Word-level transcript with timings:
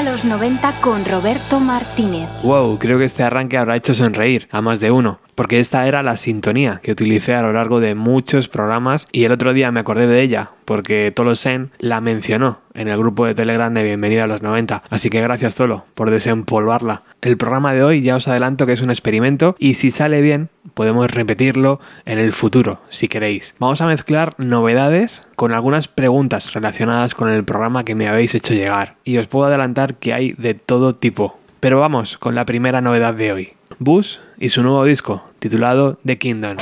a 0.00 0.02
los 0.02 0.24
90 0.24 0.80
con 0.80 1.04
Roberto 1.04 1.60
Martínez. 1.60 2.26
Wow, 2.42 2.78
creo 2.78 2.98
que 2.98 3.04
este 3.04 3.22
arranque 3.22 3.58
habrá 3.58 3.76
hecho 3.76 3.92
sonreír 3.92 4.48
a 4.50 4.62
más 4.62 4.80
de 4.80 4.90
uno, 4.90 5.19
porque 5.40 5.58
esta 5.58 5.88
era 5.88 6.02
la 6.02 6.18
sintonía 6.18 6.80
que 6.82 6.92
utilicé 6.92 7.34
a 7.34 7.40
lo 7.40 7.54
largo 7.54 7.80
de 7.80 7.94
muchos 7.94 8.48
programas 8.48 9.06
y 9.10 9.24
el 9.24 9.32
otro 9.32 9.54
día 9.54 9.72
me 9.72 9.80
acordé 9.80 10.06
de 10.06 10.20
ella, 10.20 10.50
porque 10.66 11.14
Tolo 11.16 11.34
Sen 11.34 11.70
la 11.78 12.02
mencionó 12.02 12.58
en 12.74 12.88
el 12.88 12.98
grupo 12.98 13.24
de 13.24 13.34
Telegram 13.34 13.72
de 13.72 13.82
Bienvenido 13.82 14.22
a 14.22 14.26
los 14.26 14.42
90, 14.42 14.82
así 14.90 15.08
que 15.08 15.22
gracias 15.22 15.56
Tolo 15.56 15.86
por 15.94 16.10
desempolvarla. 16.10 17.04
El 17.22 17.38
programa 17.38 17.72
de 17.72 17.82
hoy 17.82 18.02
ya 18.02 18.16
os 18.16 18.28
adelanto 18.28 18.66
que 18.66 18.74
es 18.74 18.82
un 18.82 18.90
experimento 18.90 19.56
y 19.58 19.72
si 19.72 19.90
sale 19.90 20.20
bien 20.20 20.50
podemos 20.74 21.10
repetirlo 21.10 21.80
en 22.04 22.18
el 22.18 22.34
futuro, 22.34 22.82
si 22.90 23.08
queréis. 23.08 23.54
Vamos 23.58 23.80
a 23.80 23.86
mezclar 23.86 24.34
novedades 24.36 25.26
con 25.36 25.54
algunas 25.54 25.88
preguntas 25.88 26.52
relacionadas 26.52 27.14
con 27.14 27.30
el 27.30 27.44
programa 27.44 27.86
que 27.86 27.94
me 27.94 28.08
habéis 28.08 28.34
hecho 28.34 28.52
llegar 28.52 28.96
y 29.04 29.16
os 29.16 29.26
puedo 29.26 29.46
adelantar 29.46 29.94
que 29.94 30.12
hay 30.12 30.32
de 30.32 30.52
todo 30.52 30.94
tipo. 30.94 31.38
Pero 31.60 31.80
vamos 31.80 32.18
con 32.18 32.34
la 32.34 32.44
primera 32.44 32.82
novedad 32.82 33.14
de 33.14 33.32
hoy. 33.32 33.52
Bush 33.78 34.18
y 34.38 34.50
su 34.50 34.62
nuevo 34.62 34.84
disco, 34.84 35.29
titulado 35.40 35.98
The 36.04 36.16
Kingdom. 36.16 36.56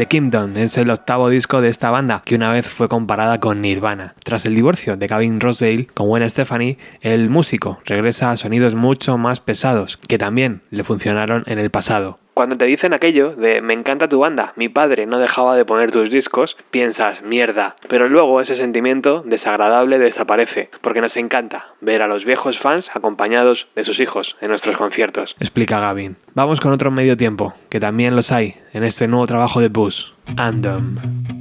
The 0.00 0.06
Kingdom 0.06 0.56
es 0.56 0.78
el 0.78 0.88
octavo 0.88 1.28
disco 1.28 1.60
de 1.60 1.68
esta 1.68 1.90
banda, 1.90 2.22
que 2.24 2.34
una 2.34 2.50
vez 2.50 2.66
fue 2.66 2.88
comparada 2.88 3.38
con 3.38 3.60
Nirvana. 3.60 4.14
Tras 4.24 4.46
el 4.46 4.54
divorcio 4.54 4.96
de 4.96 5.06
Gavin 5.06 5.40
Rossdale 5.40 5.88
con 5.92 6.08
Gwen 6.08 6.30
Stefani, 6.30 6.78
el 7.02 7.28
músico 7.28 7.82
regresa 7.84 8.30
a 8.30 8.38
sonidos 8.38 8.74
mucho 8.74 9.18
más 9.18 9.40
pesados, 9.40 9.98
que 10.08 10.16
también 10.16 10.62
le 10.70 10.84
funcionaron 10.84 11.44
en 11.46 11.58
el 11.58 11.68
pasado. 11.68 12.18
Cuando 12.40 12.56
te 12.56 12.64
dicen 12.64 12.94
aquello 12.94 13.36
de 13.36 13.60
me 13.60 13.74
encanta 13.74 14.08
tu 14.08 14.20
banda, 14.20 14.54
mi 14.56 14.70
padre 14.70 15.04
no 15.04 15.18
dejaba 15.18 15.56
de 15.56 15.66
poner 15.66 15.90
tus 15.90 16.10
discos, 16.10 16.56
piensas 16.70 17.20
mierda. 17.20 17.76
Pero 17.86 18.08
luego 18.08 18.40
ese 18.40 18.56
sentimiento 18.56 19.22
desagradable 19.26 19.98
desaparece, 19.98 20.70
porque 20.80 21.02
nos 21.02 21.18
encanta 21.18 21.66
ver 21.82 22.00
a 22.00 22.06
los 22.06 22.24
viejos 22.24 22.58
fans 22.58 22.90
acompañados 22.96 23.68
de 23.76 23.84
sus 23.84 24.00
hijos 24.00 24.38
en 24.40 24.48
nuestros 24.48 24.78
conciertos, 24.78 25.36
explica 25.38 25.80
Gavin. 25.80 26.16
Vamos 26.32 26.60
con 26.60 26.72
otro 26.72 26.90
medio 26.90 27.14
tiempo, 27.14 27.52
que 27.68 27.78
también 27.78 28.16
los 28.16 28.32
hay 28.32 28.54
en 28.72 28.84
este 28.84 29.06
nuevo 29.06 29.26
trabajo 29.26 29.60
de 29.60 29.68
Bus, 29.68 30.14
Andom. 30.38 31.39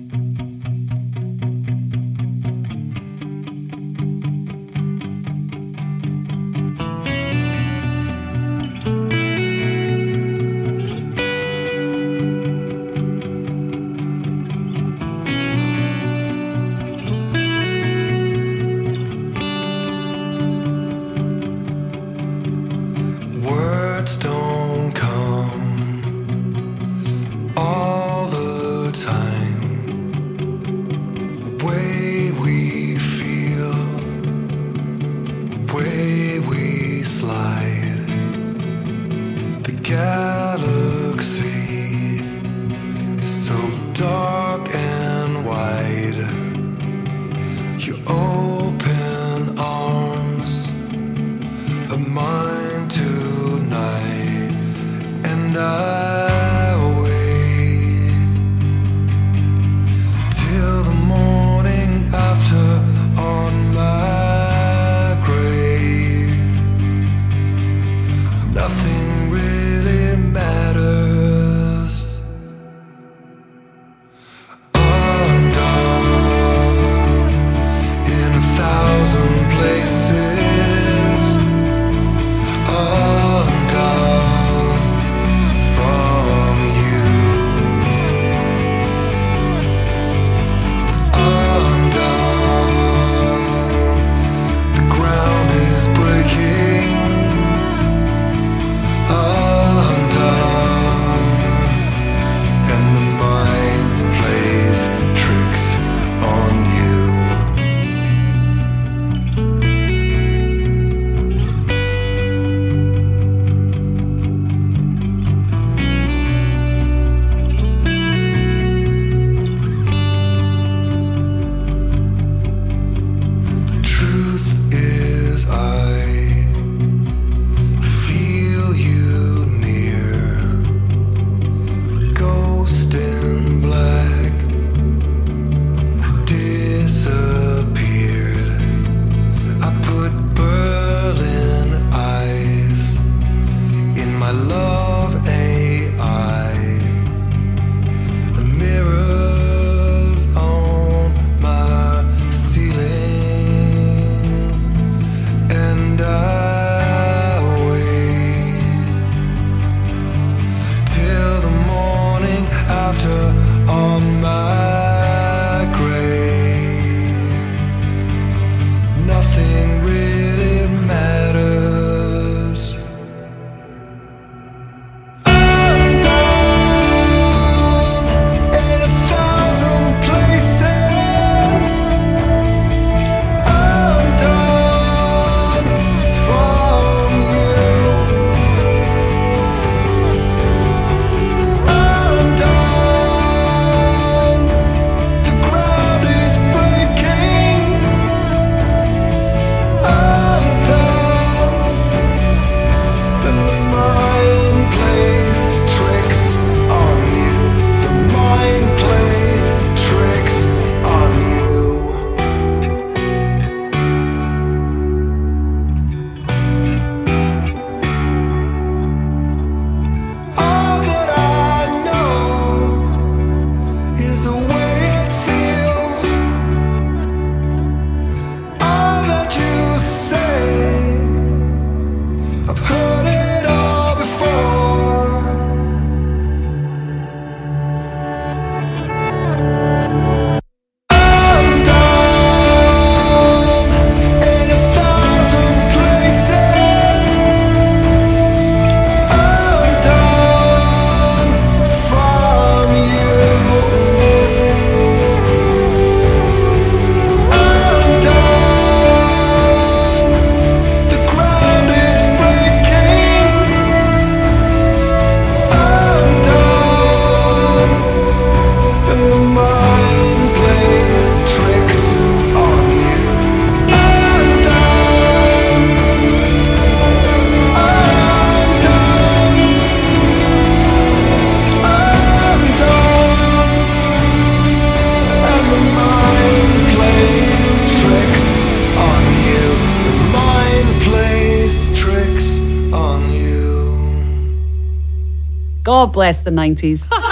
God 295.90 295.94
bless 295.94 296.22
the 296.22 296.30
90s. 296.30 296.88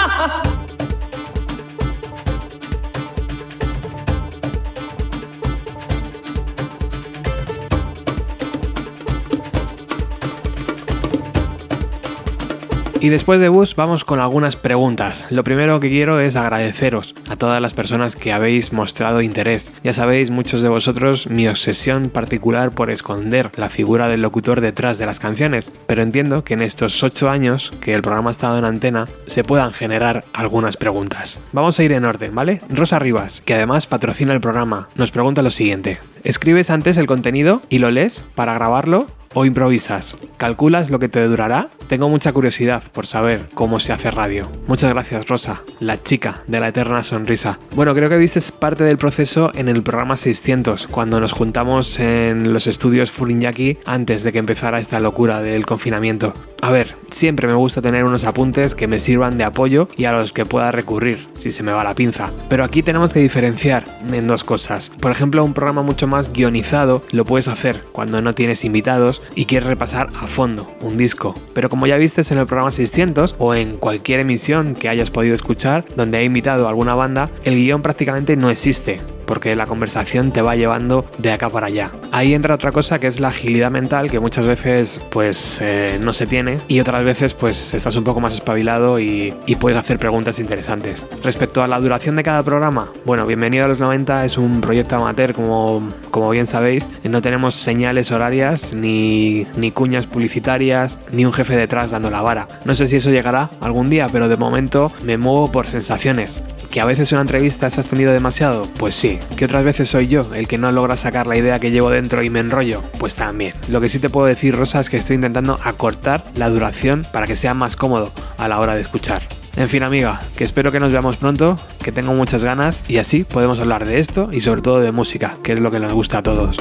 Y 13.07 13.09
después 13.09 13.39
de 13.39 13.47
Bus 13.47 13.73
vamos 13.73 14.03
con 14.03 14.19
algunas 14.19 14.57
preguntas. 14.57 15.27
Lo 15.29 15.45
primero 15.45 15.79
que 15.79 15.87
quiero 15.87 16.19
es 16.19 16.35
agradeceros 16.35 17.15
a 17.29 17.37
todas 17.37 17.61
las 17.61 17.73
personas 17.73 18.17
que 18.17 18.33
habéis 18.33 18.73
mostrado 18.73 19.21
interés. 19.21 19.71
Ya 19.81 19.93
sabéis, 19.93 20.29
muchos 20.29 20.61
de 20.61 20.67
vosotros, 20.67 21.29
mi 21.29 21.47
obsesión 21.47 22.09
particular 22.09 22.71
por 22.71 22.91
esconder 22.91 23.49
la 23.55 23.69
figura 23.69 24.09
del 24.09 24.21
locutor 24.21 24.59
detrás 24.59 24.97
de 24.97 25.05
las 25.05 25.21
canciones, 25.21 25.71
pero 25.85 26.01
entiendo 26.03 26.43
que 26.43 26.55
en 26.55 26.61
estos 26.61 27.01
8 27.01 27.29
años 27.29 27.71
que 27.79 27.93
el 27.93 28.01
programa 28.01 28.29
ha 28.29 28.31
estado 28.31 28.57
en 28.57 28.65
antena 28.65 29.07
se 29.25 29.45
puedan 29.45 29.71
generar 29.71 30.25
algunas 30.33 30.75
preguntas. 30.75 31.39
Vamos 31.53 31.79
a 31.79 31.83
ir 31.85 31.93
en 31.93 32.03
orden, 32.03 32.35
¿vale? 32.35 32.61
Rosa 32.67 32.99
Rivas, 32.99 33.41
que 33.45 33.53
además 33.53 33.87
patrocina 33.87 34.33
el 34.33 34.41
programa, 34.41 34.89
nos 34.95 35.11
pregunta 35.11 35.41
lo 35.41 35.49
siguiente. 35.49 35.99
¿Escribes 36.25 36.69
antes 36.71 36.97
el 36.97 37.07
contenido 37.07 37.61
y 37.69 37.79
lo 37.79 37.89
lees 37.89 38.25
para 38.35 38.53
grabarlo 38.53 39.07
o 39.37 39.45
improvisas? 39.45 40.17
¿Calculas 40.37 40.89
lo 40.89 40.97
que 40.97 41.09
te 41.09 41.23
durará? 41.23 41.69
Tengo 41.87 42.09
mucha 42.09 42.33
curiosidad 42.33 42.83
por 42.91 43.05
saber 43.05 43.49
cómo 43.53 43.79
se 43.79 43.93
hace 43.93 44.09
radio. 44.09 44.49
Muchas 44.65 44.91
gracias, 44.91 45.27
Rosa, 45.27 45.61
la 45.79 46.01
chica 46.01 46.41
de 46.47 46.59
la 46.59 46.69
eterna 46.69 47.03
sonrisa. 47.03 47.59
Bueno, 47.75 47.93
creo 47.93 48.09
que 48.09 48.17
viste 48.17 48.41
parte 48.59 48.83
del 48.83 48.97
proceso 48.97 49.51
en 49.53 49.69
el 49.69 49.83
programa 49.83 50.17
600, 50.17 50.87
cuando 50.87 51.19
nos 51.19 51.33
juntamos 51.33 51.99
en 51.99 52.51
los 52.51 52.65
estudios 52.65 53.11
Furinyaki 53.11 53.77
antes 53.85 54.23
de 54.23 54.31
que 54.31 54.39
empezara 54.39 54.79
esta 54.79 54.99
locura 54.99 55.41
del 55.41 55.67
confinamiento. 55.67 56.33
A 56.61 56.71
ver, 56.71 56.95
siempre 57.11 57.47
me 57.47 57.53
gusta 57.53 57.81
tener 57.81 58.03
unos 58.03 58.23
apuntes 58.23 58.73
que 58.73 58.87
me 58.87 58.99
sirvan 58.99 59.37
de 59.37 59.43
apoyo 59.43 59.87
y 59.95 60.05
a 60.05 60.11
los 60.11 60.33
que 60.33 60.45
pueda 60.45 60.71
recurrir 60.71 61.27
si 61.37 61.51
se 61.51 61.61
me 61.63 61.71
va 61.71 61.83
la 61.83 61.93
pinza. 61.93 62.31
Pero 62.49 62.63
aquí 62.63 62.81
tenemos 62.81 63.13
que 63.13 63.19
diferenciar 63.19 63.85
en 64.11 64.27
dos 64.27 64.43
cosas. 64.43 64.91
Por 64.99 65.11
ejemplo, 65.11 65.43
un 65.43 65.53
programa 65.53 65.83
mucho 65.83 66.07
más 66.07 66.33
guionizado 66.33 67.03
lo 67.11 67.25
puedes 67.25 67.47
hacer 67.47 67.83
cuando 67.91 68.21
no 68.21 68.33
tienes 68.33 68.65
invitados 68.65 69.21
y 69.35 69.45
quieres 69.45 69.67
repasar 69.67 70.09
a 70.19 70.27
fondo 70.27 70.65
un 70.81 70.97
disco. 70.97 71.35
Pero 71.53 71.69
como 71.69 71.85
ya 71.85 71.97
vistes 71.97 72.31
en 72.31 72.39
el 72.39 72.47
programa 72.47 72.71
600 72.71 73.35
o 73.37 73.53
en 73.53 73.77
cualquier 73.77 74.21
emisión 74.21 74.73
que 74.73 74.89
hayas 74.89 75.11
podido 75.11 75.35
escuchar 75.35 75.85
donde 75.95 76.19
he 76.19 76.23
invitado 76.23 76.65
a 76.65 76.69
alguna 76.69 76.95
banda, 76.95 77.29
el 77.43 77.55
guion 77.55 77.81
prácticamente 77.81 78.35
no 78.35 78.49
existe 78.49 78.99
porque 79.27 79.55
la 79.55 79.67
conversación 79.67 80.31
te 80.31 80.41
va 80.41 80.55
llevando 80.55 81.05
de 81.19 81.31
acá 81.31 81.49
para 81.49 81.67
allá. 81.67 81.91
Ahí 82.11 82.33
entra 82.33 82.55
otra 82.55 82.71
cosa 82.71 82.99
que 82.99 83.05
es 83.05 83.19
la 83.19 83.27
agilidad 83.27 83.69
mental 83.69 84.09
que 84.09 84.19
muchas 84.19 84.45
veces 84.45 84.99
pues 85.11 85.59
eh, 85.61 85.99
no 86.01 86.13
se 86.13 86.25
tiene 86.25 86.57
y 86.67 86.79
otras 86.79 87.03
veces 87.03 87.33
pues 87.33 87.73
estás 87.73 87.95
un 87.95 88.03
poco 88.03 88.21
más 88.21 88.33
espabilado 88.33 88.99
y, 88.99 89.35
puedes 89.59 89.79
hacer 89.79 89.97
preguntas 89.97 90.37
interesantes. 90.37 91.07
Respecto 91.23 91.63
a 91.63 91.67
la 91.67 91.79
duración 91.79 92.15
de 92.15 92.21
cada 92.21 92.43
programa, 92.43 92.89
bueno, 93.05 93.25
Bienvenido 93.25 93.65
a 93.65 93.67
los 93.67 93.79
90 93.79 94.23
es 94.23 94.37
un 94.37 94.61
proyecto 94.61 94.95
amateur 94.95 95.33
como, 95.33 95.89
como 96.11 96.29
bien 96.29 96.45
sabéis, 96.45 96.87
no 97.03 97.23
tenemos 97.23 97.55
señales 97.55 98.11
horarias 98.11 98.73
ni, 98.75 99.47
ni 99.57 99.71
cuñas 99.71 100.05
publicitarias 100.05 100.99
ni 101.11 101.25
un 101.25 101.33
jefe 101.33 101.57
detrás 101.57 101.91
dando 101.91 102.11
la 102.11 102.21
vara. 102.21 102.47
No 102.65 102.75
sé 102.75 102.85
si 102.85 102.97
eso 102.97 103.09
llegará 103.09 103.49
algún 103.61 103.89
día, 103.89 104.07
pero 104.11 104.29
de 104.29 104.37
momento 104.37 104.91
me 105.03 105.17
muevo 105.17 105.51
por 105.51 105.65
sensaciones. 105.67 106.43
¿Que 106.77 106.81
a 106.81 106.85
veces 106.85 107.11
una 107.11 107.21
entrevista 107.21 107.71
se 107.71 107.79
ha 107.79 107.81
extendido 107.81 108.13
demasiado? 108.13 108.67
Pues 108.77 108.95
sí. 108.95 109.17
¿Que 109.35 109.45
otras 109.45 109.63
veces 109.63 109.87
soy 109.87 110.07
yo 110.07 110.31
el 110.35 110.47
que 110.47 110.59
no 110.59 110.71
logra 110.71 110.95
sacar 110.95 111.25
la 111.25 111.35
idea 111.35 111.57
que 111.57 111.71
llevo 111.71 111.89
dentro 111.89 112.21
y 112.21 112.29
me 112.29 112.39
enrollo? 112.39 112.83
Pues 112.99 113.15
también. 113.15 113.55
Lo 113.67 113.81
que 113.81 113.89
sí 113.89 113.97
te 113.97 114.11
puedo 114.11 114.27
decir, 114.27 114.55
Rosa, 114.55 114.79
es 114.79 114.91
que 114.91 114.97
estoy 114.97 115.15
intentando 115.15 115.59
acortar 115.63 116.23
la 116.35 116.49
duración 116.49 117.03
para 117.11 117.25
que 117.25 117.35
sea 117.35 117.55
más 117.55 117.75
cómodo 117.75 118.11
a 118.37 118.47
la 118.47 118.59
hora 118.59 118.75
de 118.75 118.81
escuchar. 118.81 119.23
En 119.55 119.69
fin, 119.69 119.81
amiga, 119.81 120.21
que 120.35 120.43
espero 120.43 120.71
que 120.71 120.79
nos 120.79 120.91
veamos 120.91 121.17
pronto, 121.17 121.57
que 121.83 121.91
tengo 121.91 122.13
muchas 122.13 122.43
ganas 122.43 122.83
y 122.87 122.97
así 122.97 123.23
podemos 123.23 123.59
hablar 123.59 123.87
de 123.87 123.99
esto 123.99 124.29
y 124.31 124.41
sobre 124.41 124.61
todo 124.61 124.79
de 124.79 124.91
música, 124.91 125.33
que 125.41 125.53
es 125.53 125.59
lo 125.59 125.71
que 125.71 125.79
nos 125.79 125.93
gusta 125.93 126.19
a 126.19 126.21
todos. 126.21 126.57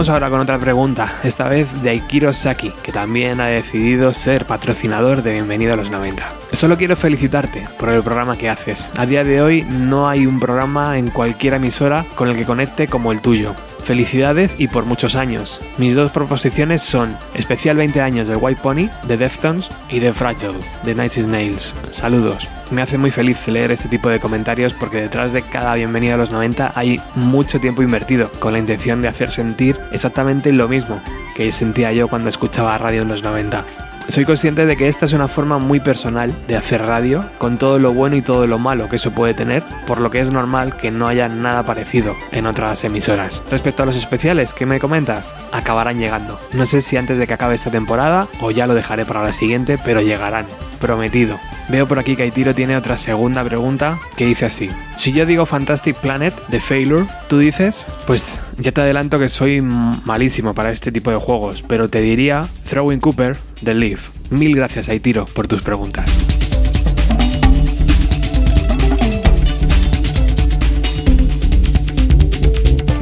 Vamos 0.00 0.08
ahora 0.08 0.30
con 0.30 0.40
otra 0.40 0.58
pregunta, 0.58 1.12
esta 1.24 1.46
vez 1.46 1.82
de 1.82 1.90
Aikiro 1.90 2.32
Saki, 2.32 2.70
que 2.82 2.90
también 2.90 3.38
ha 3.38 3.48
decidido 3.48 4.14
ser 4.14 4.46
patrocinador 4.46 5.22
de 5.22 5.34
Bienvenido 5.34 5.74
a 5.74 5.76
los 5.76 5.90
90. 5.90 6.26
Solo 6.52 6.78
quiero 6.78 6.96
felicitarte 6.96 7.68
por 7.78 7.90
el 7.90 8.02
programa 8.02 8.38
que 8.38 8.48
haces. 8.48 8.90
A 8.96 9.04
día 9.04 9.24
de 9.24 9.42
hoy 9.42 9.62
no 9.62 10.08
hay 10.08 10.24
un 10.24 10.40
programa 10.40 10.96
en 10.96 11.10
cualquier 11.10 11.52
emisora 11.52 12.06
con 12.14 12.30
el 12.30 12.36
que 12.36 12.46
conecte 12.46 12.88
como 12.88 13.12
el 13.12 13.20
tuyo. 13.20 13.54
Felicidades 13.90 14.54
y 14.56 14.68
por 14.68 14.84
muchos 14.84 15.16
años. 15.16 15.58
Mis 15.76 15.96
dos 15.96 16.12
proposiciones 16.12 16.80
son 16.80 17.16
especial 17.34 17.76
20 17.76 18.00
años 18.00 18.28
de 18.28 18.36
White 18.36 18.60
Pony, 18.62 18.88
de 19.08 19.16
Deftones 19.16 19.68
y 19.88 19.98
de 19.98 20.12
Fragile, 20.12 20.60
de 20.84 20.94
Night 20.94 21.16
Nails. 21.16 21.74
Saludos. 21.90 22.46
Me 22.70 22.82
hace 22.82 22.98
muy 22.98 23.10
feliz 23.10 23.48
leer 23.48 23.72
este 23.72 23.88
tipo 23.88 24.08
de 24.08 24.20
comentarios 24.20 24.74
porque 24.74 25.00
detrás 25.00 25.32
de 25.32 25.42
cada 25.42 25.74
bienvenida 25.74 26.14
a 26.14 26.18
los 26.18 26.30
90 26.30 26.70
hay 26.76 27.00
mucho 27.16 27.58
tiempo 27.58 27.82
invertido 27.82 28.30
con 28.38 28.52
la 28.52 28.60
intención 28.60 29.02
de 29.02 29.08
hacer 29.08 29.28
sentir 29.28 29.76
exactamente 29.90 30.52
lo 30.52 30.68
mismo 30.68 31.00
que 31.34 31.50
sentía 31.50 31.92
yo 31.92 32.06
cuando 32.06 32.30
escuchaba 32.30 32.78
radio 32.78 33.02
en 33.02 33.08
los 33.08 33.24
90. 33.24 33.89
Soy 34.08 34.24
consciente 34.24 34.66
de 34.66 34.76
que 34.76 34.88
esta 34.88 35.04
es 35.04 35.12
una 35.12 35.28
forma 35.28 35.58
muy 35.58 35.78
personal 35.78 36.34
de 36.48 36.56
hacer 36.56 36.82
radio, 36.82 37.24
con 37.38 37.58
todo 37.58 37.78
lo 37.78 37.92
bueno 37.92 38.16
y 38.16 38.22
todo 38.22 38.46
lo 38.46 38.58
malo 38.58 38.88
que 38.88 38.96
eso 38.96 39.12
puede 39.12 39.34
tener, 39.34 39.62
por 39.86 40.00
lo 40.00 40.10
que 40.10 40.20
es 40.20 40.32
normal 40.32 40.76
que 40.76 40.90
no 40.90 41.06
haya 41.06 41.28
nada 41.28 41.62
parecido 41.62 42.16
en 42.32 42.46
otras 42.46 42.82
emisoras. 42.82 43.42
Respecto 43.50 43.82
a 43.82 43.86
los 43.86 43.96
especiales, 43.96 44.52
¿qué 44.52 44.66
me 44.66 44.80
comentas? 44.80 45.32
Acabarán 45.52 45.98
llegando. 46.00 46.40
No 46.52 46.66
sé 46.66 46.80
si 46.80 46.96
antes 46.96 47.18
de 47.18 47.26
que 47.26 47.34
acabe 47.34 47.54
esta 47.54 47.70
temporada 47.70 48.26
o 48.40 48.50
ya 48.50 48.66
lo 48.66 48.74
dejaré 48.74 49.04
para 49.04 49.22
la 49.22 49.32
siguiente, 49.32 49.78
pero 49.84 50.00
llegarán. 50.00 50.46
Prometido. 50.80 51.38
Veo 51.70 51.86
por 51.86 52.00
aquí 52.00 52.16
que 52.16 52.24
Aitiro 52.24 52.52
tiene 52.52 52.76
otra 52.76 52.96
segunda 52.96 53.44
pregunta 53.44 54.00
que 54.16 54.26
dice 54.26 54.44
así. 54.44 54.68
Si 54.98 55.12
yo 55.12 55.24
digo 55.24 55.46
Fantastic 55.46 55.96
Planet 55.96 56.34
de 56.48 56.58
Failure, 56.58 57.06
¿tú 57.28 57.38
dices? 57.38 57.86
Pues 58.08 58.40
ya 58.56 58.72
te 58.72 58.80
adelanto 58.80 59.20
que 59.20 59.28
soy 59.28 59.60
malísimo 59.60 60.52
para 60.52 60.72
este 60.72 60.90
tipo 60.90 61.12
de 61.12 61.18
juegos, 61.18 61.62
pero 61.62 61.88
te 61.88 62.00
diría 62.00 62.48
Throwing 62.68 62.98
Cooper 62.98 63.36
de 63.60 63.74
Leaf. 63.74 64.08
Mil 64.30 64.56
gracias 64.56 64.88
Aitiro 64.88 65.26
por 65.26 65.46
tus 65.46 65.62
preguntas. 65.62 66.10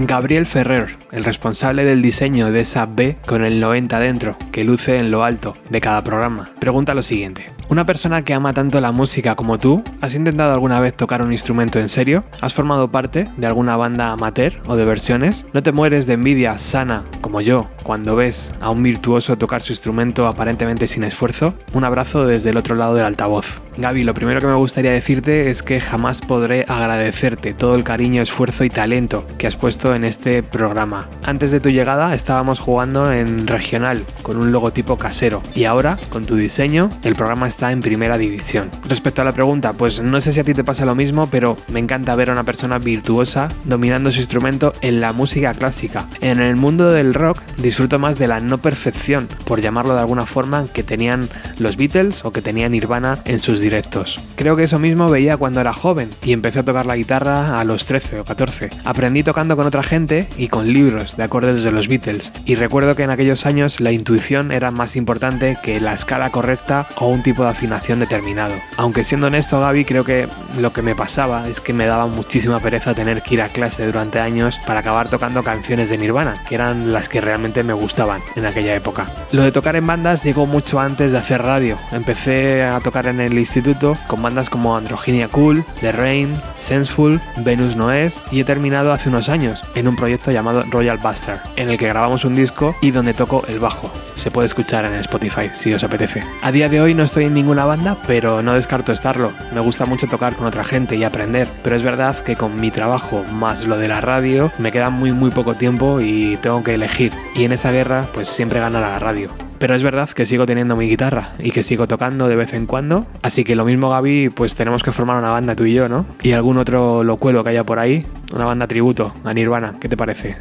Gabriel 0.00 0.44
Ferrer, 0.46 0.96
el 1.12 1.25
responsable 1.25 1.84
del 1.84 2.02
diseño 2.02 2.50
de 2.50 2.60
esa 2.60 2.84
B 2.84 3.16
con 3.26 3.44
el 3.44 3.60
90 3.60 3.98
dentro, 3.98 4.37
que 4.52 4.64
luce 4.64 4.98
en 4.98 5.10
lo 5.10 5.25
alto 5.25 5.54
de 5.70 5.80
cada 5.80 6.04
programa, 6.04 6.50
pregunta 6.60 6.94
lo 6.94 7.02
siguiente. 7.02 7.58
Una 7.70 7.84
persona 7.84 8.22
que 8.22 8.32
ama 8.32 8.54
tanto 8.54 8.80
la 8.80 8.92
música 8.92 9.34
como 9.34 9.58
tú, 9.58 9.84
¿has 10.00 10.14
intentado 10.14 10.54
alguna 10.54 10.80
vez 10.80 10.94
tocar 10.94 11.20
un 11.20 11.32
instrumento 11.32 11.78
en 11.78 11.90
serio? 11.90 12.25
¿Has 12.40 12.54
formado 12.54 12.90
parte 12.90 13.28
de 13.37 13.46
alguna 13.46 13.76
banda 13.76 14.10
amateur 14.10 14.54
o 14.66 14.75
de 14.75 14.87
versiones? 14.87 15.44
¿No 15.52 15.62
te 15.62 15.70
mueres 15.70 16.06
de 16.06 16.14
envidia 16.14 16.56
sana, 16.56 17.04
como 17.20 17.42
yo, 17.42 17.68
cuando 17.82 18.16
ves 18.16 18.54
a 18.62 18.70
un 18.70 18.82
virtuoso 18.82 19.37
tocar 19.37 19.60
su 19.60 19.75
instrumento 19.75 20.26
aparentemente 20.26 20.87
sin 20.87 21.04
esfuerzo? 21.04 21.52
Un 21.75 21.84
abrazo 21.84 22.25
desde 22.25 22.50
el 22.50 22.56
otro 22.56 22.75
lado 22.75 22.94
del 22.94 23.04
altavoz. 23.04 23.60
Gaby, 23.76 24.02
lo 24.02 24.14
primero 24.14 24.40
que 24.40 24.46
me 24.46 24.54
gustaría 24.54 24.90
decirte 24.90 25.50
es 25.50 25.62
que 25.62 25.80
jamás 25.80 26.20
podré 26.20 26.64
agradecerte 26.66 27.52
todo 27.52 27.75
el 27.75 27.84
cariño, 27.84 28.22
esfuerzo 28.22 28.64
y 28.64 28.70
talento 28.70 29.25
que 29.37 29.46
has 29.46 29.56
puesto 29.56 29.94
en 29.94 30.04
este 30.04 30.42
programa. 30.42 31.08
Antes 31.22 31.50
de 31.52 31.60
tu 31.60 31.68
llegada 31.68 32.14
estábamos 32.14 32.58
jugando 32.58 33.12
en 33.12 33.46
regional 33.46 34.02
con 34.22 34.38
un 34.38 34.52
logotipo 34.52 34.96
casero 34.96 35.42
y 35.54 35.64
ahora, 35.64 35.98
con 36.08 36.25
tu 36.25 36.34
diseño, 36.34 36.90
el 37.04 37.14
programa 37.14 37.46
está 37.46 37.58
en 37.61 37.81
primera 37.81 38.17
división. 38.19 38.71
Respecto 38.88 39.23
a 39.23 39.25
la 39.25 39.33
pregunta, 39.33 39.73
pues 39.73 40.00
no 40.00 40.21
sé 40.21 40.33
si 40.33 40.41
a 40.41 40.45
ti 40.45 40.55
te 40.55 40.65
pasa 40.65 40.87
lo 40.87 40.95
mismo, 40.95 41.29
pero 41.29 41.57
me 41.69 41.81
encanta 41.81 42.15
ver 42.15 42.31
a 42.31 42.33
una 42.33 42.45
persona 42.45 42.79
virtuosa 42.79 43.49
dominando 43.65 44.11
su 44.11 44.21
instrumento 44.21 44.73
en 44.81 45.00
la 45.00 45.12
música 45.12 45.53
clásica. 45.55 46.07
En 46.21 46.41
el 46.41 46.57
mundo 46.57 46.91
del 46.91 47.15
rock 47.15 47.43
disfruto 47.57 47.99
más 47.99 48.19
de 48.19 48.29
la 48.29 48.41
no 48.41 48.59
perfección, 48.59 49.29
por 49.45 49.61
llamarlo 49.61 49.95
de 49.95 50.00
alguna 50.00 50.27
forma, 50.27 50.67
que 50.73 50.83
tenían 50.83 51.29
los 51.59 51.77
Beatles 51.77 52.25
o 52.25 52.33
que 52.33 52.43
tenía 52.43 52.69
Nirvana 52.69 53.19
en 53.25 53.41
sus 53.41 53.61
directos. 53.61 54.21
Creo 54.37 54.57
que 54.57 54.65
eso 54.65 54.79
mismo 54.79 55.09
veía 55.09 55.37
cuando 55.37 55.61
era 55.61 55.73
joven 55.73 56.11
y 56.23 56.33
empecé 56.33 56.61
a 56.61 56.65
tocar 56.65 56.87
la 56.87 56.97
guitarra 56.97 57.59
a 57.59 57.65
los 57.65 57.85
13 57.85 58.21
o 58.21 58.25
14. 58.25 58.71
Aprendí 58.85 59.23
tocando 59.23 59.57
con 59.57 59.67
otra 59.67 59.83
gente 59.83 60.29
y 60.38 60.49
con 60.49 60.73
libros 60.73 61.17
de 61.17 61.25
acordes 61.25 61.62
de 61.62 61.73
los 61.73 61.88
Beatles 61.88 62.33
y 62.45 62.55
recuerdo 62.55 62.95
que 62.95 63.03
en 63.03 63.11
aquellos 63.11 63.47
años 63.47 63.81
la 63.81 63.93
intuición 63.93 64.53
era 64.53 64.71
más 64.71 64.97
importante 64.97 65.57
que 65.62 65.81
la 65.81 65.95
escala 65.95 66.31
correcta 66.31 66.87
o 66.97 67.09
un 67.09 67.23
tipo 67.23 67.43
de 67.43 67.48
de 67.49 67.57
afinación 67.57 68.00
determinado. 68.00 68.55
Aunque 68.76 69.05
siendo 69.05 69.26
honesto, 69.26 69.61
Gaby, 69.61 69.85
creo 69.85 70.05
que 70.05 70.28
lo 70.59 70.73
que 70.73 70.83
me 70.83 70.95
pasaba 70.95 71.49
es 71.49 71.61
que 71.61 71.73
me 71.73 71.87
daba 71.87 72.07
muchísima 72.07 72.61
pereza 72.61 72.95
tener 72.95 73.23
que 73.23 73.35
ir 73.35 73.43
a 73.43 73.49
clase 73.49 73.87
durante 73.87 74.21
años 74.21 74.59
para 74.67 74.81
acabar 74.81 75.09
tocando 75.09 75.43
canciones 75.43 75.90
de 75.90 75.99
Nirvana, 75.99 76.43
que 76.49 76.55
eran 76.55 76.93
las 76.93 77.09
que 77.09 77.21
realmente 77.21 77.62
me 77.62 77.73
gustaban 77.73 78.23
en 78.37 78.47
aquella 78.47 78.75
época. 78.75 79.07
Lo 79.33 79.43
de 79.43 79.52
tocar 79.52 79.76
en 79.76 79.87
bandas 79.87 80.23
llegó 80.23 80.47
mucho 80.47 80.81
antes 80.81 81.12
de 81.12 81.19
hacer 81.19 81.43
radio. 81.43 81.76
Empecé 81.93 82.64
a 82.64 82.81
tocar 82.81 83.07
en 83.07 83.21
el 83.21 83.38
instituto 83.38 83.97
con 84.07 84.23
bandas 84.23 84.50
como 84.50 84.76
Androgynia 84.76 85.28
Cool, 85.28 85.64
The 85.81 85.93
Rain, 85.93 86.40
Senseful, 86.61 87.21
Venus 87.38 87.76
Noes 87.76 88.21
y 88.31 88.40
he 88.40 88.45
terminado 88.45 88.93
hace 88.93 89.09
unos 89.09 89.28
años 89.28 89.62
en 89.75 89.88
un 89.88 89.97
proyecto 89.97 90.31
llamado 90.31 90.64
Royal 90.71 90.99
Buster, 90.99 91.40
en 91.57 91.71
el 91.71 91.78
que 91.78 91.88
grabamos 91.88 92.25
un 92.25 92.35
disco 92.35 92.76
y 92.81 92.90
donde 92.90 93.14
toco 93.14 93.45
el 93.49 93.59
bajo. 93.59 93.90
Se 94.17 94.31
puede 94.31 94.47
escuchar 94.47 94.85
en 94.85 94.95
Spotify 94.95 95.50
si 95.52 95.73
os 95.73 95.85
apetece. 95.85 96.25
A 96.43 96.52
día 96.52 96.69
de 96.69 96.81
hoy 96.81 96.95
no 96.95 97.05
estoy 97.05 97.25
en 97.25 97.35
ninguna 97.38 97.64
banda, 97.64 97.97
pero 98.09 98.42
no 98.42 98.54
descarto 98.54 98.92
estarlo. 98.92 99.30
Me 99.54 99.61
gusta 99.61 99.87
mucho 99.87 100.09
tocar 100.09 100.35
con 100.35 100.49
otra 100.49 100.64
gente 100.64 100.97
y 100.97 101.04
aprender, 101.04 101.49
pero 101.62 101.76
es 101.76 101.85
verdad 101.85 102.16
que 102.18 102.35
con 102.35 102.61
mi 102.61 102.73
trabajo 102.73 103.23
más 103.30 103.64
lo 103.64 103.78
de 103.78 103.87
la 103.87 104.00
radio 104.00 104.50
me 104.59 104.73
queda 104.73 104.90
muy 104.90 105.12
muy 105.12 105.30
poco 105.30 105.54
tiempo 105.54 106.00
y 106.00 106.37
tengo 106.42 106.64
que 106.64 106.75
elegir. 106.75 107.12
Y 107.37 107.45
en 107.45 107.52
esa 107.52 107.71
guerra 107.71 108.07
pues 108.12 108.28
siempre 108.28 108.59
gana 108.59 108.80
la 108.80 108.99
radio. 108.99 109.30
Pero 109.61 109.76
es 109.76 109.85
verdad 109.85 110.09
que 110.11 110.26
sigo 110.26 110.47
teniendo 110.47 110.75
mi 110.75 110.88
guitarra 110.88 111.30
y 111.38 111.52
que 111.52 111.62
sigo 111.62 111.87
tocando 111.87 112.26
de 112.26 112.35
vez 112.35 112.54
en 112.54 112.66
cuando. 112.66 113.07
Así 113.23 113.45
que 113.45 113.54
lo 113.54 113.64
mismo, 113.64 113.90
Gaby, 113.90 114.30
pues 114.30 114.57
tenemos 114.57 114.83
que 114.83 114.90
formar 114.90 115.16
una 115.16 115.30
banda 115.30 115.54
tú 115.54 115.64
y 115.64 115.75
yo, 115.75 115.88
¿no? 115.88 116.07
Y 116.23 116.33
algún 116.33 116.59
otro 116.59 117.04
locuelo 117.04 117.45
que 117.45 117.50
haya 117.50 117.64
por 117.64 117.78
ahí. 117.78 118.04
Una 118.33 118.47
banda 118.47 118.66
tributo 118.66 119.12
a 119.25 119.33
Nirvana. 119.33 119.75
¿Qué 119.80 119.88
te 119.88 119.97
parece? 119.97 120.37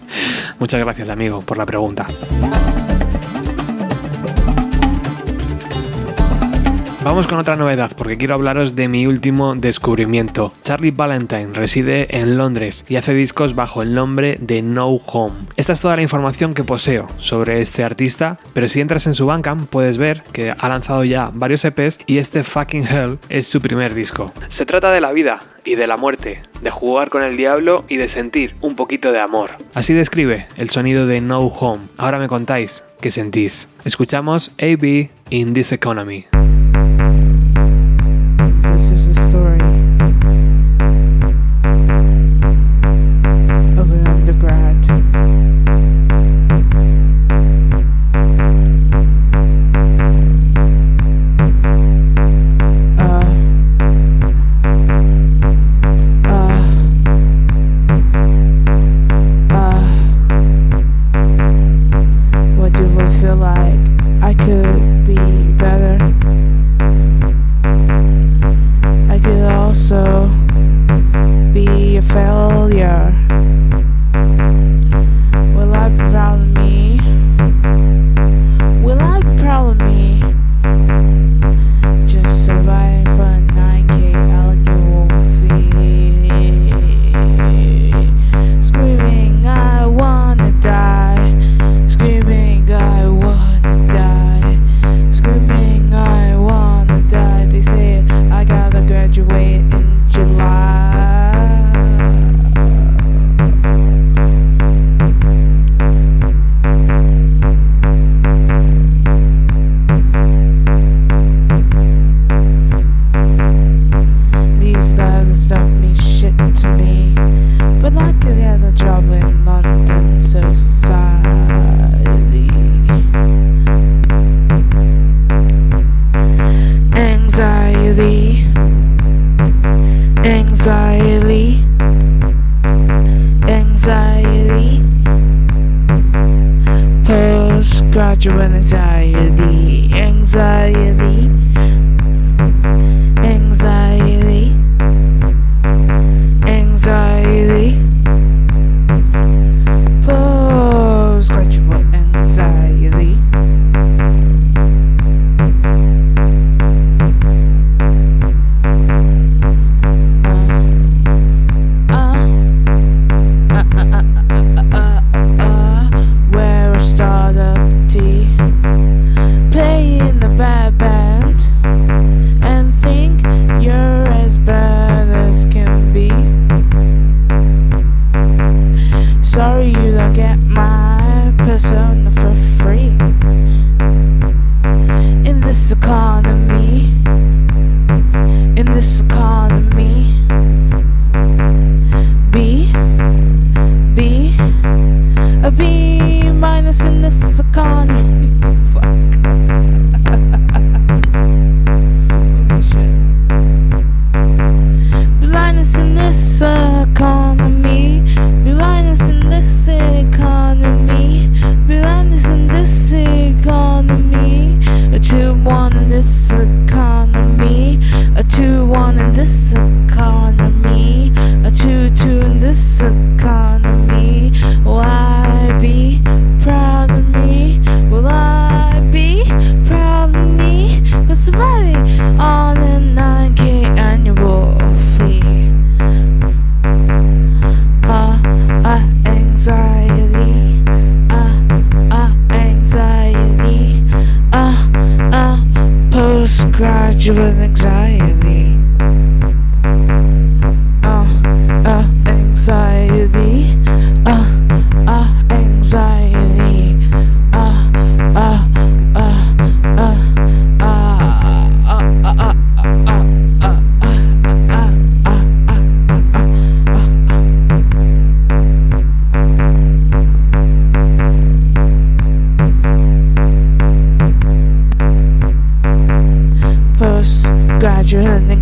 Muchas 0.58 0.80
gracias, 0.80 1.08
amigo, 1.08 1.40
por 1.40 1.56
la 1.56 1.66
pregunta. 1.66 2.06
Vamos 7.04 7.26
con 7.26 7.38
otra 7.38 7.54
novedad 7.54 7.92
porque 7.94 8.16
quiero 8.16 8.34
hablaros 8.34 8.74
de 8.74 8.88
mi 8.88 9.06
último 9.06 9.54
descubrimiento. 9.54 10.54
Charlie 10.62 10.90
Valentine 10.90 11.52
reside 11.52 12.18
en 12.18 12.38
Londres 12.38 12.86
y 12.88 12.96
hace 12.96 13.12
discos 13.12 13.54
bajo 13.54 13.82
el 13.82 13.92
nombre 13.92 14.38
de 14.40 14.62
No 14.62 14.88
Home. 14.88 15.34
Esta 15.56 15.74
es 15.74 15.82
toda 15.82 15.96
la 15.96 16.02
información 16.02 16.54
que 16.54 16.64
poseo 16.64 17.06
sobre 17.18 17.60
este 17.60 17.84
artista, 17.84 18.38
pero 18.54 18.68
si 18.68 18.80
entras 18.80 19.06
en 19.06 19.12
su 19.12 19.26
Bandcamp 19.26 19.68
puedes 19.68 19.98
ver 19.98 20.22
que 20.32 20.54
ha 20.58 20.68
lanzado 20.70 21.04
ya 21.04 21.30
varios 21.34 21.66
EPs 21.66 21.98
y 22.06 22.16
este 22.16 22.42
Fucking 22.42 22.86
Hell 22.86 23.18
es 23.28 23.46
su 23.48 23.60
primer 23.60 23.92
disco. 23.92 24.32
Se 24.48 24.64
trata 24.64 24.90
de 24.90 25.02
la 25.02 25.12
vida 25.12 25.40
y 25.62 25.74
de 25.74 25.86
la 25.86 25.98
muerte, 25.98 26.40
de 26.62 26.70
jugar 26.70 27.10
con 27.10 27.22
el 27.22 27.36
diablo 27.36 27.84
y 27.86 27.98
de 27.98 28.08
sentir 28.08 28.56
un 28.62 28.76
poquito 28.76 29.12
de 29.12 29.20
amor. 29.20 29.50
Así 29.74 29.92
describe 29.92 30.46
el 30.56 30.70
sonido 30.70 31.06
de 31.06 31.20
No 31.20 31.40
Home. 31.40 31.82
Ahora 31.98 32.18
me 32.18 32.28
contáis 32.28 32.82
qué 33.02 33.10
sentís. 33.10 33.68
Escuchamos 33.84 34.52
AB 34.58 35.10
in 35.28 35.52
This 35.52 35.72
Economy. 35.72 36.24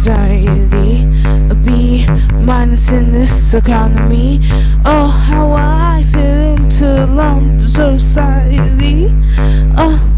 Anxiety, 0.03 1.05
a 1.49 1.55
B 1.55 2.05
minus 2.35 2.91
in 2.91 3.13
this 3.13 3.55
economy. 3.55 4.41
Oh, 4.85 5.07
how 5.07 5.53
I 5.53 6.03
fit 6.03 6.59
into 6.59 7.07
London 7.07 7.61
society. 7.61 9.07
Uh, 9.77 10.12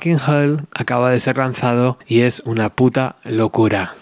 Fucking 0.00 0.20
Hell 0.26 0.60
acaba 0.72 1.10
de 1.10 1.20
ser 1.20 1.36
lanzado 1.36 1.98
y 2.06 2.22
es 2.22 2.40
una 2.46 2.70
puta 2.70 3.16
locura. 3.22 3.92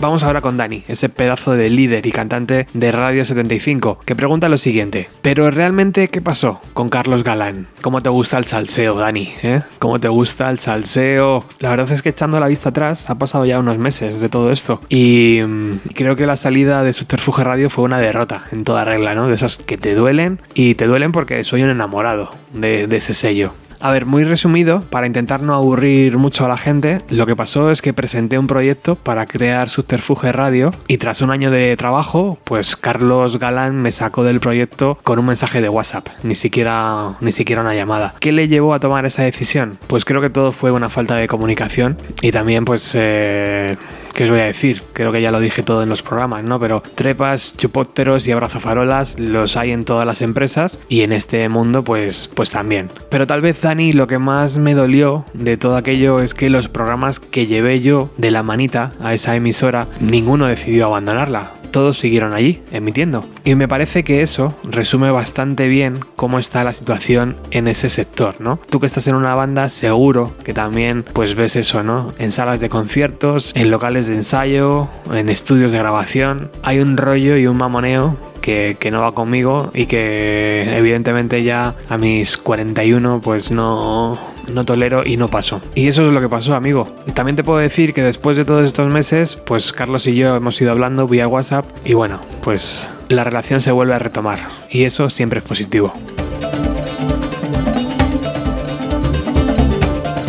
Vamos 0.00 0.22
ahora 0.22 0.40
con 0.40 0.56
Dani, 0.56 0.84
ese 0.86 1.08
pedazo 1.08 1.54
de 1.54 1.68
líder 1.68 2.06
y 2.06 2.12
cantante 2.12 2.68
de 2.72 2.92
Radio 2.92 3.24
75, 3.24 3.98
que 4.04 4.14
pregunta 4.14 4.48
lo 4.48 4.56
siguiente. 4.56 5.08
Pero 5.20 5.50
realmente, 5.50 6.06
¿qué 6.08 6.20
pasó 6.20 6.60
con 6.74 6.90
Carlos 6.90 7.24
Galán? 7.24 7.66
¿Cómo 7.80 8.00
te 8.00 8.08
gusta 8.08 8.38
el 8.38 8.44
salseo, 8.44 8.94
Dani? 8.94 9.32
¿Eh? 9.42 9.62
¿Cómo 9.80 9.98
te 9.98 10.06
gusta 10.06 10.48
el 10.48 10.60
salseo? 10.60 11.44
La 11.58 11.70
verdad 11.70 11.90
es 11.90 12.02
que 12.02 12.10
echando 12.10 12.38
la 12.38 12.46
vista 12.46 12.68
atrás, 12.68 13.10
ha 13.10 13.18
pasado 13.18 13.46
ya 13.46 13.58
unos 13.58 13.78
meses 13.78 14.20
de 14.20 14.28
todo 14.28 14.52
esto. 14.52 14.80
Y 14.88 15.40
mm, 15.44 15.78
creo 15.94 16.14
que 16.14 16.26
la 16.26 16.36
salida 16.36 16.84
de 16.84 16.92
Subterfuge 16.92 17.42
Radio 17.42 17.68
fue 17.68 17.82
una 17.82 17.98
derrota, 17.98 18.44
en 18.52 18.62
toda 18.62 18.84
regla, 18.84 19.16
¿no? 19.16 19.26
De 19.26 19.34
esas 19.34 19.56
que 19.56 19.76
te 19.76 19.96
duelen 19.96 20.40
y 20.54 20.76
te 20.76 20.86
duelen 20.86 21.10
porque 21.10 21.42
soy 21.42 21.64
un 21.64 21.70
enamorado 21.70 22.30
de 22.52 22.86
ese 22.96 23.12
sello. 23.14 23.54
A 23.84 23.90
ver, 23.90 24.06
muy 24.06 24.22
resumido, 24.22 24.82
para 24.90 25.08
intentar 25.08 25.42
no 25.42 25.54
aburrir 25.54 26.16
mucho 26.16 26.44
a 26.44 26.48
la 26.48 26.56
gente, 26.56 26.98
lo 27.10 27.26
que 27.26 27.34
pasó 27.34 27.72
es 27.72 27.82
que 27.82 27.92
presenté 27.92 28.38
un 28.38 28.46
proyecto 28.46 28.94
para 28.94 29.26
crear 29.26 29.68
Subterfuge 29.68 30.30
Radio 30.30 30.70
y 30.86 30.98
tras 30.98 31.20
un 31.20 31.32
año 31.32 31.50
de 31.50 31.76
trabajo, 31.76 32.38
pues 32.44 32.76
Carlos 32.76 33.40
Galán 33.40 33.82
me 33.82 33.90
sacó 33.90 34.22
del 34.22 34.38
proyecto 34.38 35.00
con 35.02 35.18
un 35.18 35.26
mensaje 35.26 35.60
de 35.60 35.68
WhatsApp, 35.68 36.06
ni 36.22 36.36
siquiera, 36.36 37.16
ni 37.20 37.32
siquiera 37.32 37.62
una 37.62 37.74
llamada. 37.74 38.14
¿Qué 38.20 38.30
le 38.30 38.46
llevó 38.46 38.72
a 38.72 38.78
tomar 38.78 39.04
esa 39.04 39.24
decisión? 39.24 39.78
Pues 39.88 40.04
creo 40.04 40.20
que 40.20 40.30
todo 40.30 40.52
fue 40.52 40.70
una 40.70 40.88
falta 40.88 41.16
de 41.16 41.26
comunicación 41.26 41.98
y 42.20 42.30
también 42.30 42.64
pues... 42.64 42.92
Eh, 42.94 43.76
¿Qué 44.14 44.24
os 44.24 44.30
voy 44.30 44.40
a 44.40 44.44
decir? 44.44 44.82
Creo 44.92 45.10
que 45.10 45.22
ya 45.22 45.30
lo 45.30 45.40
dije 45.40 45.62
todo 45.62 45.82
en 45.82 45.88
los 45.88 46.02
programas, 46.02 46.44
¿no? 46.44 46.60
Pero 46.60 46.82
trepas, 46.94 47.56
chupópteros 47.56 48.26
y 48.26 48.32
abrazafarolas 48.32 49.18
los 49.18 49.56
hay 49.56 49.72
en 49.72 49.84
todas 49.84 50.06
las 50.06 50.20
empresas 50.22 50.78
y 50.88 51.00
en 51.00 51.12
este 51.12 51.48
mundo 51.48 51.82
pues, 51.82 52.30
pues 52.34 52.50
también. 52.50 52.90
Pero 53.08 53.26
tal 53.26 53.40
vez, 53.40 53.60
Dani, 53.60 53.92
lo 53.92 54.06
que 54.06 54.18
más 54.18 54.58
me 54.58 54.74
dolió 54.74 55.24
de 55.32 55.56
todo 55.56 55.76
aquello 55.76 56.20
es 56.20 56.34
que 56.34 56.50
los 56.50 56.68
programas 56.68 57.20
que 57.20 57.46
llevé 57.46 57.80
yo 57.80 58.10
de 58.18 58.30
la 58.30 58.42
manita 58.42 58.92
a 59.00 59.14
esa 59.14 59.34
emisora, 59.34 59.88
ninguno 60.00 60.46
decidió 60.46 60.86
abandonarla 60.86 61.52
todos 61.72 61.98
siguieron 61.98 62.34
allí, 62.34 62.62
emitiendo. 62.70 63.24
Y 63.44 63.56
me 63.56 63.66
parece 63.66 64.04
que 64.04 64.22
eso 64.22 64.54
resume 64.62 65.10
bastante 65.10 65.66
bien 65.66 66.00
cómo 66.14 66.38
está 66.38 66.62
la 66.62 66.72
situación 66.72 67.36
en 67.50 67.66
ese 67.66 67.88
sector, 67.88 68.40
¿no? 68.40 68.60
Tú 68.70 68.78
que 68.78 68.86
estás 68.86 69.08
en 69.08 69.16
una 69.16 69.34
banda, 69.34 69.68
seguro 69.68 70.32
que 70.44 70.54
también 70.54 71.04
pues 71.12 71.34
ves 71.34 71.56
eso, 71.56 71.82
¿no? 71.82 72.14
En 72.18 72.30
salas 72.30 72.60
de 72.60 72.68
conciertos, 72.68 73.52
en 73.56 73.70
locales 73.70 74.06
de 74.06 74.14
ensayo, 74.14 74.88
en 75.10 75.28
estudios 75.28 75.72
de 75.72 75.78
grabación, 75.78 76.50
hay 76.62 76.78
un 76.78 76.96
rollo 76.96 77.36
y 77.36 77.46
un 77.46 77.56
mamoneo 77.56 78.16
que, 78.42 78.76
no 78.90 79.00
va 79.00 79.12
conmigo 79.12 79.70
y 79.72 79.86
que 79.86 80.64
evidentemente 80.76 81.42
ya 81.42 81.74
a 81.88 81.96
mis 81.96 82.36
41 82.36 83.22
pues 83.24 83.50
no, 83.50 84.18
no 84.52 84.64
tolero 84.64 85.02
y 85.06 85.16
no 85.16 85.28
paso. 85.28 85.62
Y 85.74 85.86
eso 85.86 86.06
es 86.06 86.12
lo 86.12 86.20
que 86.20 86.28
pasó, 86.28 86.54
amigo. 86.54 86.94
También 87.14 87.36
te 87.36 87.44
puedo 87.44 87.58
decir 87.58 87.94
que 87.94 88.02
después 88.02 88.36
de 88.36 88.44
todos 88.44 88.66
estos 88.66 88.92
meses, 88.92 89.36
pues 89.36 89.72
Carlos 89.72 90.06
y 90.06 90.14
yo 90.14 90.36
hemos 90.36 90.60
ido 90.60 90.72
hablando 90.72 91.08
vía 91.08 91.26
WhatsApp 91.26 91.64
y 91.84 91.94
bueno, 91.94 92.20
pues 92.42 92.90
la 93.08 93.24
relación 93.24 93.60
se 93.60 93.72
vuelve 93.72 93.94
a 93.94 93.98
retomar 93.98 94.40
y 94.70 94.84
eso 94.84 95.08
siempre 95.08 95.38
es 95.38 95.44
positivo. 95.44 95.94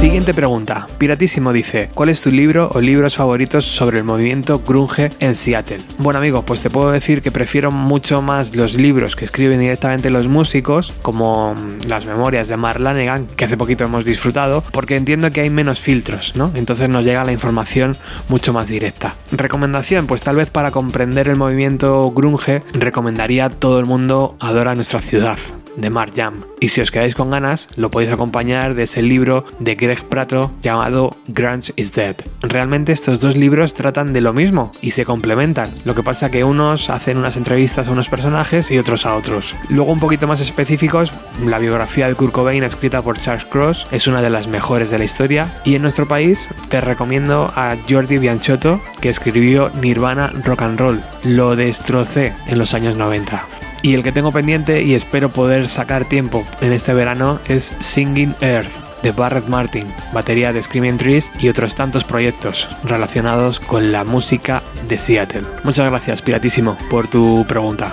Siguiente 0.03 0.33
pregunta. 0.33 0.87
Piratísimo 0.97 1.53
dice, 1.53 1.89
¿cuál 1.95 2.09
es 2.09 2.19
tu 2.19 2.29
libro 2.29 2.69
o 2.73 2.81
libros 2.81 3.15
favoritos 3.15 3.63
sobre 3.63 3.99
el 3.99 4.03
movimiento 4.03 4.59
grunge 4.59 5.11
en 5.19 5.33
Seattle? 5.33 5.79
Bueno 5.97 6.19
amigo, 6.19 6.41
pues 6.41 6.61
te 6.61 6.69
puedo 6.69 6.91
decir 6.91 7.21
que 7.21 7.31
prefiero 7.31 7.71
mucho 7.71 8.21
más 8.21 8.53
los 8.53 8.75
libros 8.75 9.15
que 9.15 9.23
escriben 9.23 9.61
directamente 9.61 10.09
los 10.09 10.27
músicos, 10.27 10.91
como 11.01 11.55
mm, 11.55 11.87
las 11.87 12.05
memorias 12.05 12.49
de 12.49 12.57
Mark 12.57 12.81
Lanegan, 12.81 13.27
que 13.27 13.45
hace 13.45 13.55
poquito 13.55 13.85
hemos 13.85 14.03
disfrutado, 14.03 14.61
porque 14.73 14.97
entiendo 14.97 15.31
que 15.31 15.39
hay 15.39 15.49
menos 15.49 15.79
filtros, 15.79 16.35
¿no? 16.35 16.51
Entonces 16.53 16.89
nos 16.89 17.05
llega 17.05 17.23
la 17.23 17.31
información 17.31 17.95
mucho 18.27 18.51
más 18.51 18.67
directa. 18.67 19.15
Recomendación, 19.31 20.05
pues 20.05 20.21
tal 20.21 20.35
vez 20.35 20.49
para 20.49 20.71
comprender 20.71 21.29
el 21.29 21.37
movimiento 21.37 22.11
grunge, 22.11 22.61
recomendaría 22.73 23.49
Todo 23.49 23.79
el 23.79 23.85
mundo 23.85 24.35
adora 24.41 24.75
nuestra 24.75 24.99
ciudad 24.99 25.37
de 25.75 25.89
Mark 25.89 26.13
Jam. 26.15 26.43
Y 26.59 26.69
si 26.69 26.81
os 26.81 26.91
quedáis 26.91 27.15
con 27.15 27.29
ganas, 27.29 27.67
lo 27.75 27.91
podéis 27.91 28.11
acompañar 28.11 28.75
de 28.75 28.83
ese 28.83 29.01
libro 29.01 29.45
de 29.59 29.75
Greg 29.75 30.03
Prato 30.05 30.51
llamado 30.61 31.15
Grunge 31.27 31.73
is 31.75 31.93
Dead. 31.93 32.15
Realmente 32.41 32.91
estos 32.91 33.19
dos 33.19 33.35
libros 33.35 33.73
tratan 33.73 34.13
de 34.13 34.21
lo 34.21 34.33
mismo 34.33 34.71
y 34.81 34.91
se 34.91 35.05
complementan. 35.05 35.71
Lo 35.85 35.95
que 35.95 36.03
pasa 36.03 36.31
que 36.31 36.43
unos 36.43 36.89
hacen 36.89 37.17
unas 37.17 37.37
entrevistas 37.37 37.87
a 37.87 37.91
unos 37.91 38.09
personajes 38.09 38.71
y 38.71 38.77
otros 38.77 39.05
a 39.05 39.15
otros. 39.15 39.55
Luego 39.69 39.91
un 39.91 39.99
poquito 39.99 40.27
más 40.27 40.41
específicos, 40.41 41.11
la 41.45 41.59
biografía 41.59 42.07
de 42.07 42.15
Kurt 42.15 42.33
Cobain 42.33 42.63
escrita 42.63 43.01
por 43.01 43.17
Charles 43.17 43.45
Cross 43.45 43.87
es 43.91 44.07
una 44.07 44.21
de 44.21 44.29
las 44.29 44.47
mejores 44.47 44.89
de 44.89 44.97
la 44.97 45.05
historia 45.05 45.61
y 45.63 45.75
en 45.75 45.81
nuestro 45.81 46.07
país 46.07 46.49
te 46.69 46.81
recomiendo 46.81 47.51
a 47.55 47.75
Jordi 47.89 48.17
Bianchotto 48.17 48.81
que 49.01 49.09
escribió 49.09 49.71
Nirvana 49.81 50.31
Rock 50.43 50.61
and 50.61 50.79
Roll. 50.79 51.01
Lo 51.23 51.55
destrocé 51.55 52.33
en 52.47 52.59
los 52.59 52.73
años 52.73 52.97
90. 52.97 53.62
Y 53.83 53.93
el 53.93 54.01
que 54.01 54.13
tengo 54.13 54.31
pendiente 54.31 54.81
y 54.81 54.95
espero 54.95 55.29
poder 55.29 55.67
sacar 55.67 56.05
tiempo 56.05 56.47
en 56.61 56.71
este 56.71 56.93
verano 56.93 57.39
es 57.45 57.75
Singing 57.79 58.33
Earth 58.39 58.71
de 59.03 59.11
Barrett 59.11 59.47
Martin, 59.47 59.85
batería 60.13 60.53
de 60.53 60.61
Screaming 60.61 60.97
Trees 60.97 61.29
y 61.37 61.49
otros 61.49 61.75
tantos 61.75 62.05
proyectos 62.05 62.69
relacionados 62.85 63.59
con 63.59 63.91
la 63.91 64.05
música 64.05 64.63
de 64.87 64.97
Seattle. 64.97 65.43
Muchas 65.65 65.89
gracias, 65.91 66.21
Piratísimo, 66.21 66.77
por 66.89 67.09
tu 67.09 67.45
pregunta. 67.45 67.91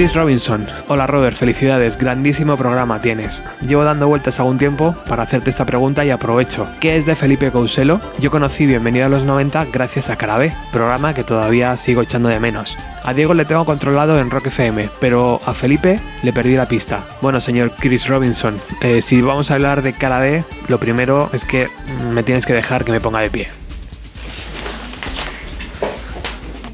Chris 0.00 0.14
Robinson. 0.14 0.66
Hola 0.88 1.06
Robert, 1.06 1.36
felicidades, 1.36 1.98
grandísimo 1.98 2.56
programa 2.56 3.02
tienes. 3.02 3.42
Llevo 3.60 3.84
dando 3.84 4.08
vueltas 4.08 4.40
algún 4.40 4.56
tiempo 4.56 4.94
para 5.06 5.24
hacerte 5.24 5.50
esta 5.50 5.66
pregunta 5.66 6.06
y 6.06 6.10
aprovecho. 6.10 6.66
¿Qué 6.80 6.96
es 6.96 7.04
de 7.04 7.14
Felipe 7.14 7.50
Couselo? 7.50 8.00
Yo 8.18 8.30
conocí 8.30 8.64
Bienvenido 8.64 9.04
a 9.04 9.08
los 9.10 9.24
90 9.24 9.66
gracias 9.66 10.08
a 10.08 10.16
Carabé, 10.16 10.56
programa 10.72 11.12
que 11.12 11.22
todavía 11.22 11.76
sigo 11.76 12.00
echando 12.00 12.30
de 12.30 12.40
menos. 12.40 12.78
A 13.04 13.12
Diego 13.12 13.34
le 13.34 13.44
tengo 13.44 13.66
controlado 13.66 14.18
en 14.18 14.30
Rock 14.30 14.46
FM, 14.46 14.88
pero 15.00 15.38
a 15.44 15.52
Felipe 15.52 16.00
le 16.22 16.32
perdí 16.32 16.56
la 16.56 16.64
pista. 16.64 17.04
Bueno, 17.20 17.42
señor 17.42 17.72
Chris 17.78 18.08
Robinson, 18.08 18.58
eh, 18.80 19.02
si 19.02 19.20
vamos 19.20 19.50
a 19.50 19.54
hablar 19.56 19.82
de 19.82 19.92
Carabé, 19.92 20.44
lo 20.68 20.80
primero 20.80 21.28
es 21.34 21.44
que 21.44 21.68
me 22.10 22.22
tienes 22.22 22.46
que 22.46 22.54
dejar 22.54 22.86
que 22.86 22.92
me 22.92 23.02
ponga 23.02 23.20
de 23.20 23.28
pie. 23.28 23.59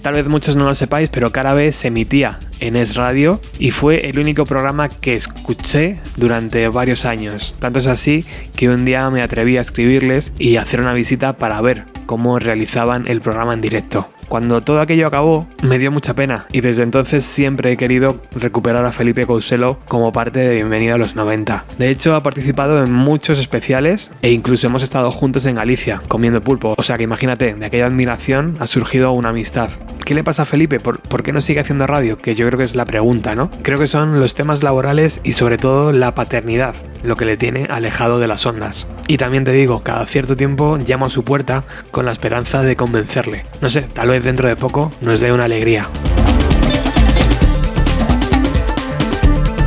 Tal 0.06 0.14
vez 0.14 0.28
muchos 0.28 0.54
no 0.54 0.66
lo 0.66 0.74
sepáis, 0.76 1.10
pero 1.10 1.32
Carabe 1.32 1.72
se 1.72 1.88
emitía 1.88 2.38
en 2.60 2.76
Es 2.76 2.94
Radio 2.94 3.40
y 3.58 3.72
fue 3.72 4.08
el 4.08 4.20
único 4.20 4.46
programa 4.46 4.88
que 4.88 5.14
escuché 5.14 5.98
durante 6.14 6.68
varios 6.68 7.04
años. 7.04 7.56
Tanto 7.58 7.80
es 7.80 7.88
así 7.88 8.24
que 8.54 8.68
un 8.68 8.84
día 8.84 9.10
me 9.10 9.20
atreví 9.20 9.58
a 9.58 9.62
escribirles 9.62 10.30
y 10.38 10.58
hacer 10.58 10.80
una 10.80 10.92
visita 10.92 11.38
para 11.38 11.60
ver 11.60 11.86
cómo 12.06 12.38
realizaban 12.38 13.08
el 13.08 13.20
programa 13.20 13.54
en 13.54 13.62
directo. 13.62 14.08
Cuando 14.28 14.60
todo 14.60 14.80
aquello 14.80 15.06
acabó, 15.06 15.46
me 15.62 15.78
dio 15.78 15.92
mucha 15.92 16.14
pena 16.14 16.46
y 16.50 16.60
desde 16.60 16.82
entonces 16.82 17.24
siempre 17.24 17.72
he 17.72 17.76
querido 17.76 18.20
recuperar 18.32 18.84
a 18.84 18.92
Felipe 18.92 19.26
Couselo 19.26 19.78
como 19.86 20.12
parte 20.12 20.40
de 20.40 20.54
Bienvenido 20.56 20.96
a 20.96 20.98
los 20.98 21.14
90. 21.14 21.64
De 21.78 21.90
hecho, 21.90 22.14
ha 22.14 22.22
participado 22.22 22.82
en 22.82 22.92
muchos 22.92 23.38
especiales 23.38 24.12
e 24.22 24.30
incluso 24.30 24.66
hemos 24.66 24.82
estado 24.82 25.12
juntos 25.12 25.46
en 25.46 25.54
Galicia 25.54 26.02
comiendo 26.08 26.42
pulpo. 26.42 26.74
O 26.76 26.82
sea 26.82 26.96
que 26.96 27.04
imagínate, 27.04 27.54
de 27.54 27.66
aquella 27.66 27.86
admiración 27.86 28.56
ha 28.58 28.66
surgido 28.66 29.12
una 29.12 29.28
amistad. 29.28 29.70
¿Qué 30.04 30.14
le 30.14 30.24
pasa 30.24 30.42
a 30.42 30.46
Felipe? 30.46 30.80
¿Por, 30.80 31.00
por 31.00 31.22
qué 31.22 31.32
no 31.32 31.40
sigue 31.40 31.60
haciendo 31.60 31.86
radio? 31.86 32.16
Que 32.16 32.34
yo 32.34 32.46
creo 32.46 32.58
que 32.58 32.64
es 32.64 32.76
la 32.76 32.84
pregunta, 32.84 33.34
¿no? 33.34 33.50
Creo 33.62 33.78
que 33.78 33.86
son 33.86 34.20
los 34.20 34.34
temas 34.34 34.62
laborales 34.62 35.20
y 35.24 35.32
sobre 35.32 35.58
todo 35.58 35.92
la 35.92 36.14
paternidad 36.14 36.74
lo 37.02 37.16
que 37.16 37.24
le 37.24 37.36
tiene 37.36 37.66
alejado 37.70 38.18
de 38.18 38.28
las 38.28 38.44
ondas. 38.46 38.86
Y 39.08 39.16
también 39.16 39.44
te 39.44 39.52
digo, 39.52 39.82
cada 39.82 40.06
cierto 40.06 40.36
tiempo 40.36 40.78
llamo 40.78 41.06
a 41.06 41.10
su 41.10 41.24
puerta 41.24 41.64
con 41.90 42.04
la 42.04 42.12
esperanza 42.12 42.62
de 42.62 42.76
convencerle. 42.76 43.44
No 43.60 43.70
sé, 43.70 43.82
tal 43.82 44.08
vez 44.08 44.15
dentro 44.22 44.48
de 44.48 44.57
poco 44.57 44.92
nos 45.00 45.20
dé 45.20 45.33
una 45.33 45.44
alegría. 45.44 45.88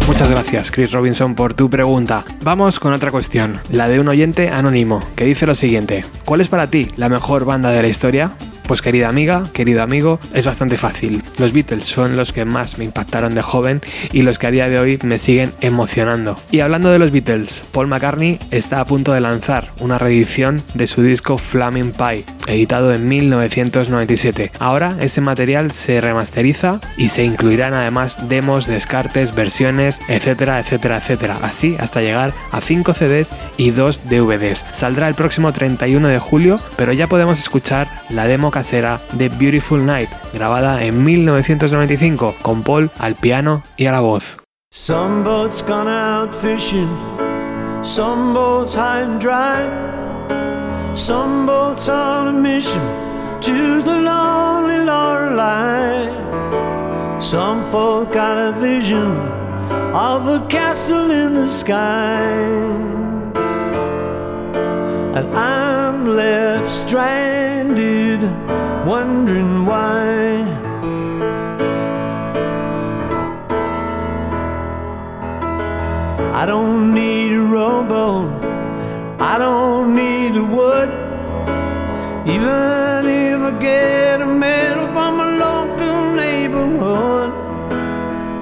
Muchas 0.08 0.32
gracias, 0.32 0.72
Chris 0.72 0.92
Robinson, 0.92 1.36
por 1.36 1.54
tu 1.54 1.70
pregunta. 1.70 2.26
Vamos 2.42 2.80
con 2.80 2.94
otra 2.94 3.12
cuestión, 3.12 3.62
la 3.70 3.88
de 3.88 4.00
un 4.00 4.08
oyente 4.08 4.50
anónimo, 4.50 5.04
que 5.16 5.26
dice 5.26 5.46
lo 5.46 5.54
siguiente. 5.54 6.04
¿Cuál 6.26 6.42
es 6.42 6.48
para 6.48 6.68
ti 6.68 6.88
la 6.96 7.10
mejor 7.10 7.46
banda 7.46 7.70
de 7.70 7.82
la 7.82 7.88
historia? 7.88 8.32
Pues 8.70 8.84
querida 8.84 9.08
amiga, 9.10 9.46
querido 9.52 9.82
amigo, 9.82 10.20
es 10.34 10.46
bastante 10.46 10.78
fácil. 10.78 11.24
Los 11.40 11.54
Beatles 11.54 11.86
son 11.86 12.16
los 12.16 12.32
que 12.32 12.46
más 12.46 12.78
me 12.78 12.86
impactaron 12.86 13.34
de 13.34 13.42
joven 13.42 13.82
y 14.12 14.22
los 14.22 14.38
que 14.38 14.46
a 14.46 14.52
día 14.52 14.70
de 14.70 14.78
hoy 14.78 15.00
me 15.04 15.18
siguen 15.18 15.54
emocionando. 15.60 16.40
Y 16.52 16.60
hablando 16.60 16.92
de 16.92 17.00
los 17.00 17.10
Beatles, 17.10 17.64
Paul 17.72 17.88
McCartney 17.88 18.38
está 18.52 18.80
a 18.80 18.86
punto 18.86 19.14
de 19.14 19.22
lanzar 19.22 19.70
una 19.80 19.98
reedición 19.98 20.62
de 20.76 20.86
su 20.86 21.02
disco 21.02 21.40
Flaming 21.40 21.94
Pie, 21.94 22.26
editado 22.50 22.94
en 22.94 23.08
1997. 23.08 24.52
Ahora 24.60 24.96
ese 25.00 25.22
material 25.22 25.72
se 25.72 26.02
remasteriza 26.02 26.80
y 26.98 27.10
se 27.10 27.24
incluirán 27.24 27.74
además 27.74 28.18
demos, 28.28 28.68
descartes, 28.68 29.36
versiones, 29.36 30.00
etcétera, 30.08 30.60
etcétera, 30.60 30.98
etcétera. 30.98 31.40
Así 31.42 31.78
hasta 31.80 32.02
llegar 32.02 32.34
a 32.52 32.62
5 32.62 32.94
CDs 32.94 33.30
y 33.58 33.72
2 33.72 34.10
DVDs. 34.10 34.66
Saldrá 34.72 35.08
el 35.08 35.16
próximo 35.16 35.54
31 35.54 36.08
de 36.08 36.20
julio, 36.20 36.60
pero 36.76 36.94
ya 36.94 37.08
podemos 37.08 37.40
escuchar 37.40 37.88
la 38.10 38.28
demo 38.28 38.52
casera 38.52 39.00
de 39.14 39.30
Beautiful 39.30 39.86
Night, 39.86 40.10
grabada 40.34 40.84
en 40.84 41.04
1995 41.04 42.36
con 42.42 42.64
Paul 42.64 42.92
al 42.98 43.16
piano 43.16 43.64
y 43.78 43.86
a 43.86 43.92
la 43.92 44.00
voz. 44.02 44.38
Some 51.00 51.46
boats 51.46 51.88
on 51.88 52.28
a 52.28 52.32
mission 52.34 52.82
to 53.40 53.82
the 53.82 53.96
lonely 53.96 54.84
Lorelei. 54.84 56.10
Some 57.22 57.64
folk 57.72 58.12
got 58.12 58.38
a 58.38 58.52
vision 58.60 59.16
of 59.96 60.28
a 60.28 60.46
castle 60.48 61.10
in 61.10 61.36
the 61.36 61.50
sky, 61.50 62.34
and 65.18 65.38
I'm 65.38 66.18
left 66.18 66.70
stranded, 66.70 68.22
wondering 68.86 69.66
why. 69.66 70.44
I 76.34 76.46
don't 76.46 76.94
need 76.94 77.32
a 77.32 77.42
rowboat. 77.42 78.38
I 79.22 79.38
don't 79.38 79.96
need 79.96 80.36
a 80.36 80.44
wood. 80.44 80.90
Even 82.26 83.06
if 83.06 83.40
I 83.42 83.52
get 83.60 84.22
a 84.22 84.26
medal 84.26 84.88
from 84.88 85.20
a 85.20 85.30
local 85.46 86.14
neighborhood, 86.16 87.34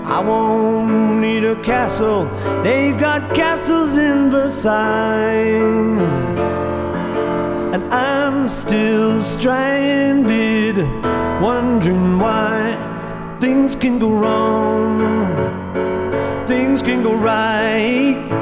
I 0.06 0.20
won't 0.20 1.20
need 1.20 1.44
a 1.44 1.56
castle. 1.62 2.26
They've 2.64 3.00
got 3.00 3.34
castles 3.34 3.98
in 3.98 4.30
Versailles. 4.30 5.58
And 7.74 7.84
I'm 7.94 8.48
still 8.48 9.24
stranded, 9.24 10.78
wondering 11.42 12.20
why 12.20 13.38
things 13.40 13.76
can 13.76 14.00
go 14.00 14.10
wrong 14.10 15.58
things 16.48 16.82
can 16.82 17.04
go 17.04 17.14
right. 17.14 18.37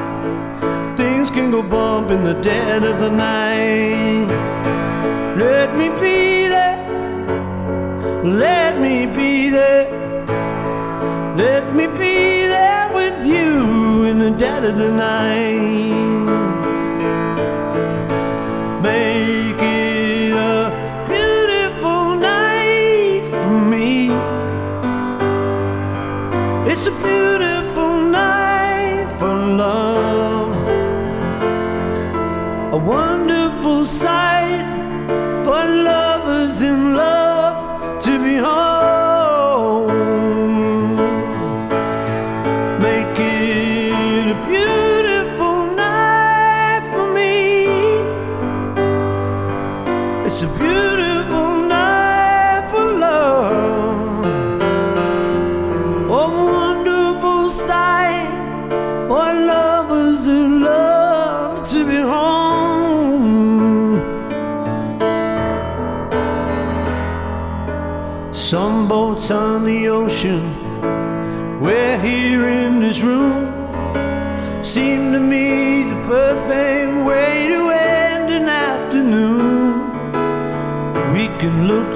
Go 1.56 1.64
bump 1.64 2.12
in 2.12 2.22
the 2.26 2.34
dead 2.42 2.84
of 2.84 3.00
the 3.00 3.10
night. 3.10 4.28
Let 5.38 5.74
me 5.78 5.88
be 5.88 6.50
there. 6.50 6.78
Let 8.26 8.82
me 8.82 9.06
be 9.06 9.52
there. 9.52 9.88
Let 11.38 11.74
me 11.74 11.88
be 11.88 12.48
there 12.56 12.94
with 12.94 13.26
you 13.26 14.04
in 14.04 14.20
the 14.20 14.32
dead 14.32 14.66
of 14.66 14.76
the 14.78 14.92
night. 14.92 16.26
Make 18.82 19.62
it 19.62 20.34
a 20.34 20.74
beautiful 21.08 22.16
night 22.18 23.24
for 23.32 23.62
me. 23.72 24.12
It's 26.70 26.88
a 26.88 26.92
beautiful 26.92 27.45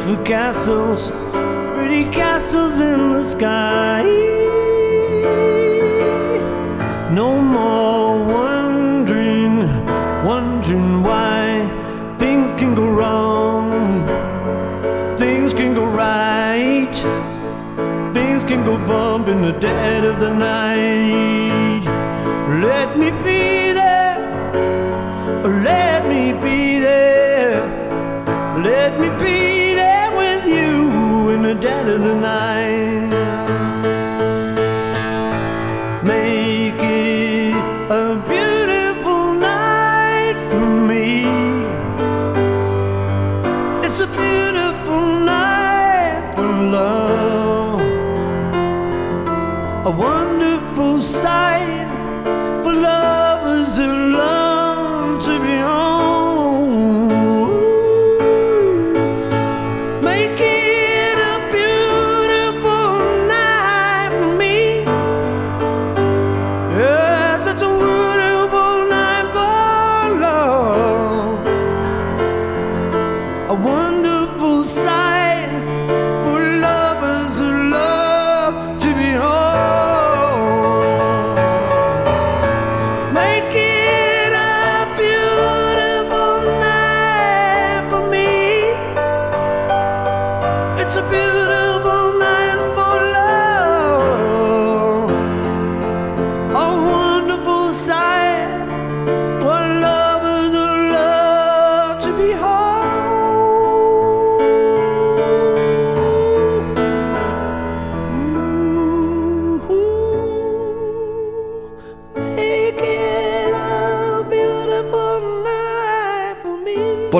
for 0.09 0.23
castles, 0.23 1.11
pretty 1.75 2.03
castles 2.05 2.81
in 2.81 3.13
the 3.13 3.23
sky. 3.23 4.01
No 7.11 7.39
more 7.39 8.17
wondering, 8.17 9.59
wondering 10.25 11.03
why 11.03 11.43
things 12.17 12.51
can 12.53 12.73
go 12.73 12.89
wrong, 12.89 13.69
things 15.15 15.53
can 15.53 15.75
go 15.75 15.85
right, 15.85 16.95
things 18.11 18.43
can 18.43 18.65
go 18.65 18.79
bump 18.87 19.27
in 19.27 19.43
the 19.43 19.53
dead 19.59 20.05
of 20.05 20.19
the 20.19 20.33
night. 20.33 21.85
Let 22.65 22.97
me 22.97 23.11
be 23.11 23.73
there, 23.73 24.17
let 25.67 26.07
me 26.07 26.33
be 26.33 26.68
you 31.61 31.69
in 31.89 32.03
the 32.03 33.18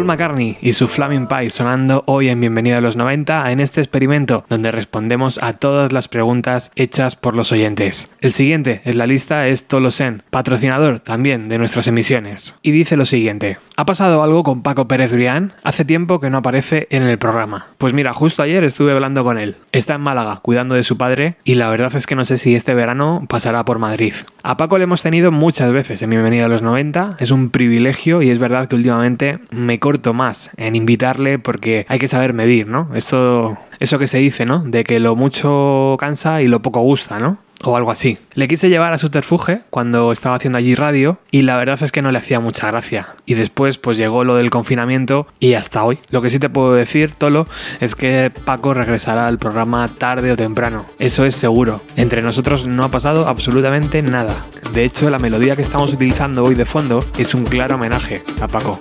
McCartney 0.09 0.57
y 0.59 0.73
su 0.73 0.87
Flaming 0.87 1.27
Pie 1.27 1.51
sonando 1.51 2.03
hoy 2.07 2.29
en 2.29 2.41
Bienvenido 2.41 2.79
a 2.79 2.81
los 2.81 2.95
90 2.95 3.51
en 3.51 3.59
este 3.59 3.79
experimento 3.79 4.43
donde 4.49 4.71
respondemos 4.71 5.37
a 5.43 5.53
todas 5.53 5.93
las 5.93 6.07
preguntas 6.07 6.71
hechas 6.75 7.15
por 7.15 7.35
los 7.35 7.51
oyentes. 7.51 8.09
El 8.19 8.31
siguiente 8.31 8.81
en 8.85 8.97
la 8.97 9.05
lista 9.05 9.47
es 9.47 9.67
Tolosen, 9.67 10.23
patrocinador 10.31 10.99
también 10.99 11.47
de 11.47 11.59
nuestras 11.59 11.87
emisiones. 11.87 12.55
Y 12.63 12.71
dice 12.71 12.97
lo 12.97 13.05
siguiente. 13.05 13.59
¿Ha 13.77 13.85
pasado 13.85 14.23
algo 14.23 14.41
con 14.41 14.63
Paco 14.63 14.87
Pérez 14.87 15.13
Brián? 15.13 15.53
Hace 15.63 15.85
tiempo 15.85 16.19
que 16.19 16.31
no 16.31 16.39
aparece 16.39 16.87
en 16.89 17.03
el 17.03 17.19
programa. 17.19 17.67
Pues 17.77 17.93
mira, 17.93 18.11
justo 18.13 18.41
ayer 18.41 18.63
estuve 18.63 18.93
hablando 18.93 19.23
con 19.23 19.37
él. 19.37 19.57
Está 19.71 19.93
en 19.93 20.01
Málaga 20.01 20.39
cuidando 20.41 20.73
de 20.73 20.83
su 20.83 20.97
padre 20.97 21.35
y 21.43 21.53
la 21.53 21.69
verdad 21.69 21.95
es 21.95 22.07
que 22.07 22.15
no 22.15 22.25
sé 22.25 22.39
si 22.39 22.55
este 22.55 22.73
verano 22.73 23.25
pasará 23.29 23.63
por 23.63 23.77
Madrid. 23.77 24.15
A 24.41 24.57
Paco 24.57 24.79
le 24.79 24.85
hemos 24.85 25.03
tenido 25.03 25.31
muchas 25.31 25.71
veces 25.71 26.01
en 26.01 26.09
Bienvenido 26.09 26.45
a 26.45 26.49
los 26.49 26.63
90. 26.63 27.17
Es 27.19 27.29
un 27.29 27.51
privilegio 27.51 28.23
y 28.23 28.31
es 28.31 28.39
verdad 28.39 28.67
que 28.67 28.75
últimamente 28.75 29.37
me 29.51 29.79
corto 29.79 29.98
más 30.13 30.51
en 30.57 30.75
invitarle 30.75 31.39
porque 31.39 31.85
hay 31.87 31.99
que 31.99 32.07
saber 32.07 32.33
medir, 32.33 32.67
¿no? 32.67 32.89
Esto, 32.95 33.57
eso 33.79 33.99
que 33.99 34.07
se 34.07 34.17
dice, 34.17 34.45
¿no? 34.45 34.63
De 34.65 34.83
que 34.83 34.99
lo 34.99 35.15
mucho 35.15 35.95
cansa 35.99 36.41
y 36.41 36.47
lo 36.47 36.61
poco 36.61 36.81
gusta, 36.81 37.19
¿no? 37.19 37.37
O 37.65 37.75
algo 37.75 37.91
así. 37.91 38.17
Le 38.35 38.47
quise 38.47 38.69
llevar 38.69 38.93
a 38.93 38.97
Subterfuge 38.97 39.61
cuando 39.69 40.13
estaba 40.13 40.35
haciendo 40.35 40.57
allí 40.57 40.75
radio 40.75 41.19
y 41.29 41.41
la 41.41 41.57
verdad 41.57 41.77
es 41.81 41.91
que 41.91 42.01
no 42.01 42.11
le 42.11 42.17
hacía 42.17 42.39
mucha 42.39 42.67
gracia. 42.67 43.07
Y 43.25 43.33
después 43.33 43.77
pues 43.77 43.97
llegó 43.97 44.23
lo 44.23 44.35
del 44.35 44.49
confinamiento 44.49 45.27
y 45.39 45.55
hasta 45.55 45.83
hoy. 45.83 45.99
Lo 46.09 46.21
que 46.21 46.29
sí 46.29 46.39
te 46.39 46.49
puedo 46.49 46.73
decir, 46.73 47.13
Tolo, 47.15 47.47
es 47.81 47.95
que 47.95 48.31
Paco 48.45 48.73
regresará 48.73 49.27
al 49.27 49.39
programa 49.39 49.89
tarde 49.89 50.31
o 50.31 50.37
temprano. 50.37 50.85
Eso 50.99 51.25
es 51.25 51.35
seguro. 51.35 51.81
Entre 51.97 52.21
nosotros 52.21 52.65
no 52.65 52.85
ha 52.85 52.91
pasado 52.91 53.27
absolutamente 53.27 54.01
nada. 54.01 54.45
De 54.73 54.85
hecho, 54.85 55.09
la 55.09 55.19
melodía 55.19 55.57
que 55.57 55.61
estamos 55.61 55.91
utilizando 55.91 56.45
hoy 56.45 56.55
de 56.55 56.65
fondo 56.65 57.03
es 57.17 57.33
un 57.35 57.43
claro 57.43 57.75
homenaje 57.75 58.23
a 58.39 58.47
Paco. 58.47 58.79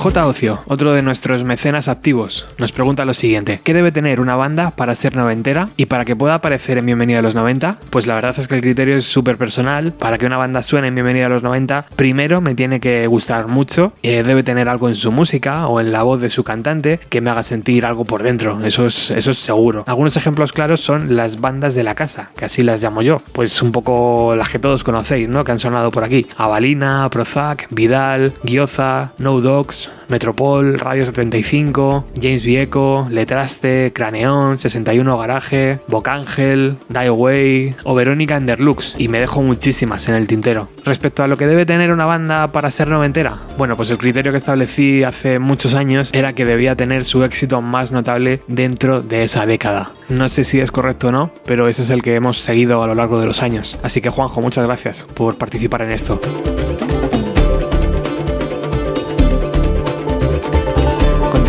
J. 0.00 0.26
Ocio, 0.26 0.62
otro 0.66 0.94
de 0.94 1.02
nuestros 1.02 1.44
mecenas 1.44 1.86
activos, 1.86 2.46
nos 2.56 2.72
pregunta 2.72 3.04
lo 3.04 3.12
siguiente: 3.12 3.60
¿Qué 3.62 3.74
debe 3.74 3.92
tener 3.92 4.18
una 4.18 4.34
banda 4.34 4.70
para 4.70 4.94
ser 4.94 5.14
noventera 5.14 5.68
y 5.76 5.86
para 5.86 6.06
que 6.06 6.16
pueda 6.16 6.36
aparecer 6.36 6.78
en 6.78 6.86
Bienvenida 6.86 7.18
a 7.18 7.22
los 7.22 7.34
90? 7.34 7.76
Pues 7.90 8.06
la 8.06 8.14
verdad 8.14 8.34
es 8.38 8.48
que 8.48 8.54
el 8.54 8.62
criterio 8.62 8.96
es 8.96 9.04
súper 9.04 9.36
personal. 9.36 9.92
Para 9.92 10.16
que 10.16 10.24
una 10.24 10.38
banda 10.38 10.62
suene 10.62 10.88
en 10.88 10.94
Bienvenida 10.94 11.26
a 11.26 11.28
los 11.28 11.42
90, 11.42 11.84
primero 11.96 12.40
me 12.40 12.54
tiene 12.54 12.80
que 12.80 13.06
gustar 13.08 13.46
mucho, 13.46 13.92
eh, 14.02 14.22
debe 14.22 14.42
tener 14.42 14.70
algo 14.70 14.88
en 14.88 14.94
su 14.94 15.12
música 15.12 15.66
o 15.66 15.82
en 15.82 15.92
la 15.92 16.02
voz 16.02 16.22
de 16.22 16.30
su 16.30 16.44
cantante 16.44 16.98
que 17.10 17.20
me 17.20 17.28
haga 17.28 17.42
sentir 17.42 17.84
algo 17.84 18.06
por 18.06 18.22
dentro, 18.22 18.64
eso 18.64 18.86
es, 18.86 19.10
eso 19.10 19.32
es 19.32 19.38
seguro. 19.38 19.84
Algunos 19.86 20.16
ejemplos 20.16 20.54
claros 20.54 20.80
son 20.80 21.14
las 21.14 21.42
bandas 21.42 21.74
de 21.74 21.84
la 21.84 21.94
casa, 21.94 22.30
que 22.38 22.46
así 22.46 22.62
las 22.62 22.82
llamo 22.82 23.02
yo, 23.02 23.18
pues 23.32 23.60
un 23.60 23.70
poco 23.70 24.34
las 24.34 24.48
que 24.48 24.58
todos 24.58 24.82
conocéis, 24.82 25.28
¿no? 25.28 25.44
Que 25.44 25.52
han 25.52 25.58
sonado 25.58 25.90
por 25.90 26.04
aquí: 26.04 26.26
Avalina, 26.38 27.06
Prozac, 27.10 27.66
Vidal, 27.68 28.32
Gioza, 28.46 29.12
No 29.18 29.38
Dogs. 29.42 29.89
Metropol, 30.08 30.78
Radio 30.78 31.04
75, 31.04 32.06
James 32.20 32.42
Vieco, 32.42 33.06
Letraste, 33.10 33.92
Craneón, 33.94 34.58
61 34.58 35.18
Garaje, 35.18 35.80
Bocángel, 35.86 36.76
Die 36.88 37.06
Away 37.06 37.76
o 37.84 37.94
Verónica 37.94 38.36
Enderlux 38.36 38.94
y 38.98 39.08
me 39.08 39.20
dejo 39.20 39.42
muchísimas 39.42 40.08
en 40.08 40.16
el 40.16 40.26
tintero. 40.26 40.68
Respecto 40.84 41.22
a 41.22 41.28
lo 41.28 41.36
que 41.36 41.46
debe 41.46 41.66
tener 41.66 41.92
una 41.92 42.06
banda 42.06 42.50
para 42.52 42.70
ser 42.70 42.88
noventera, 42.88 43.38
bueno, 43.56 43.76
pues 43.76 43.90
el 43.90 43.98
criterio 43.98 44.32
que 44.32 44.38
establecí 44.38 45.04
hace 45.04 45.38
muchos 45.38 45.74
años 45.74 46.10
era 46.12 46.32
que 46.32 46.44
debía 46.44 46.76
tener 46.76 47.04
su 47.04 47.22
éxito 47.22 47.62
más 47.62 47.92
notable 47.92 48.40
dentro 48.48 49.02
de 49.02 49.22
esa 49.22 49.46
década. 49.46 49.92
No 50.08 50.28
sé 50.28 50.44
si 50.44 50.60
es 50.60 50.72
correcto 50.72 51.08
o 51.08 51.12
no, 51.12 51.30
pero 51.46 51.68
ese 51.68 51.82
es 51.82 51.90
el 51.90 52.02
que 52.02 52.14
hemos 52.14 52.38
seguido 52.38 52.82
a 52.82 52.86
lo 52.86 52.94
largo 52.94 53.20
de 53.20 53.26
los 53.26 53.42
años. 53.42 53.78
Así 53.82 54.00
que 54.00 54.10
Juanjo, 54.10 54.40
muchas 54.40 54.66
gracias 54.66 55.06
por 55.14 55.36
participar 55.36 55.82
en 55.82 55.92
esto. 55.92 56.20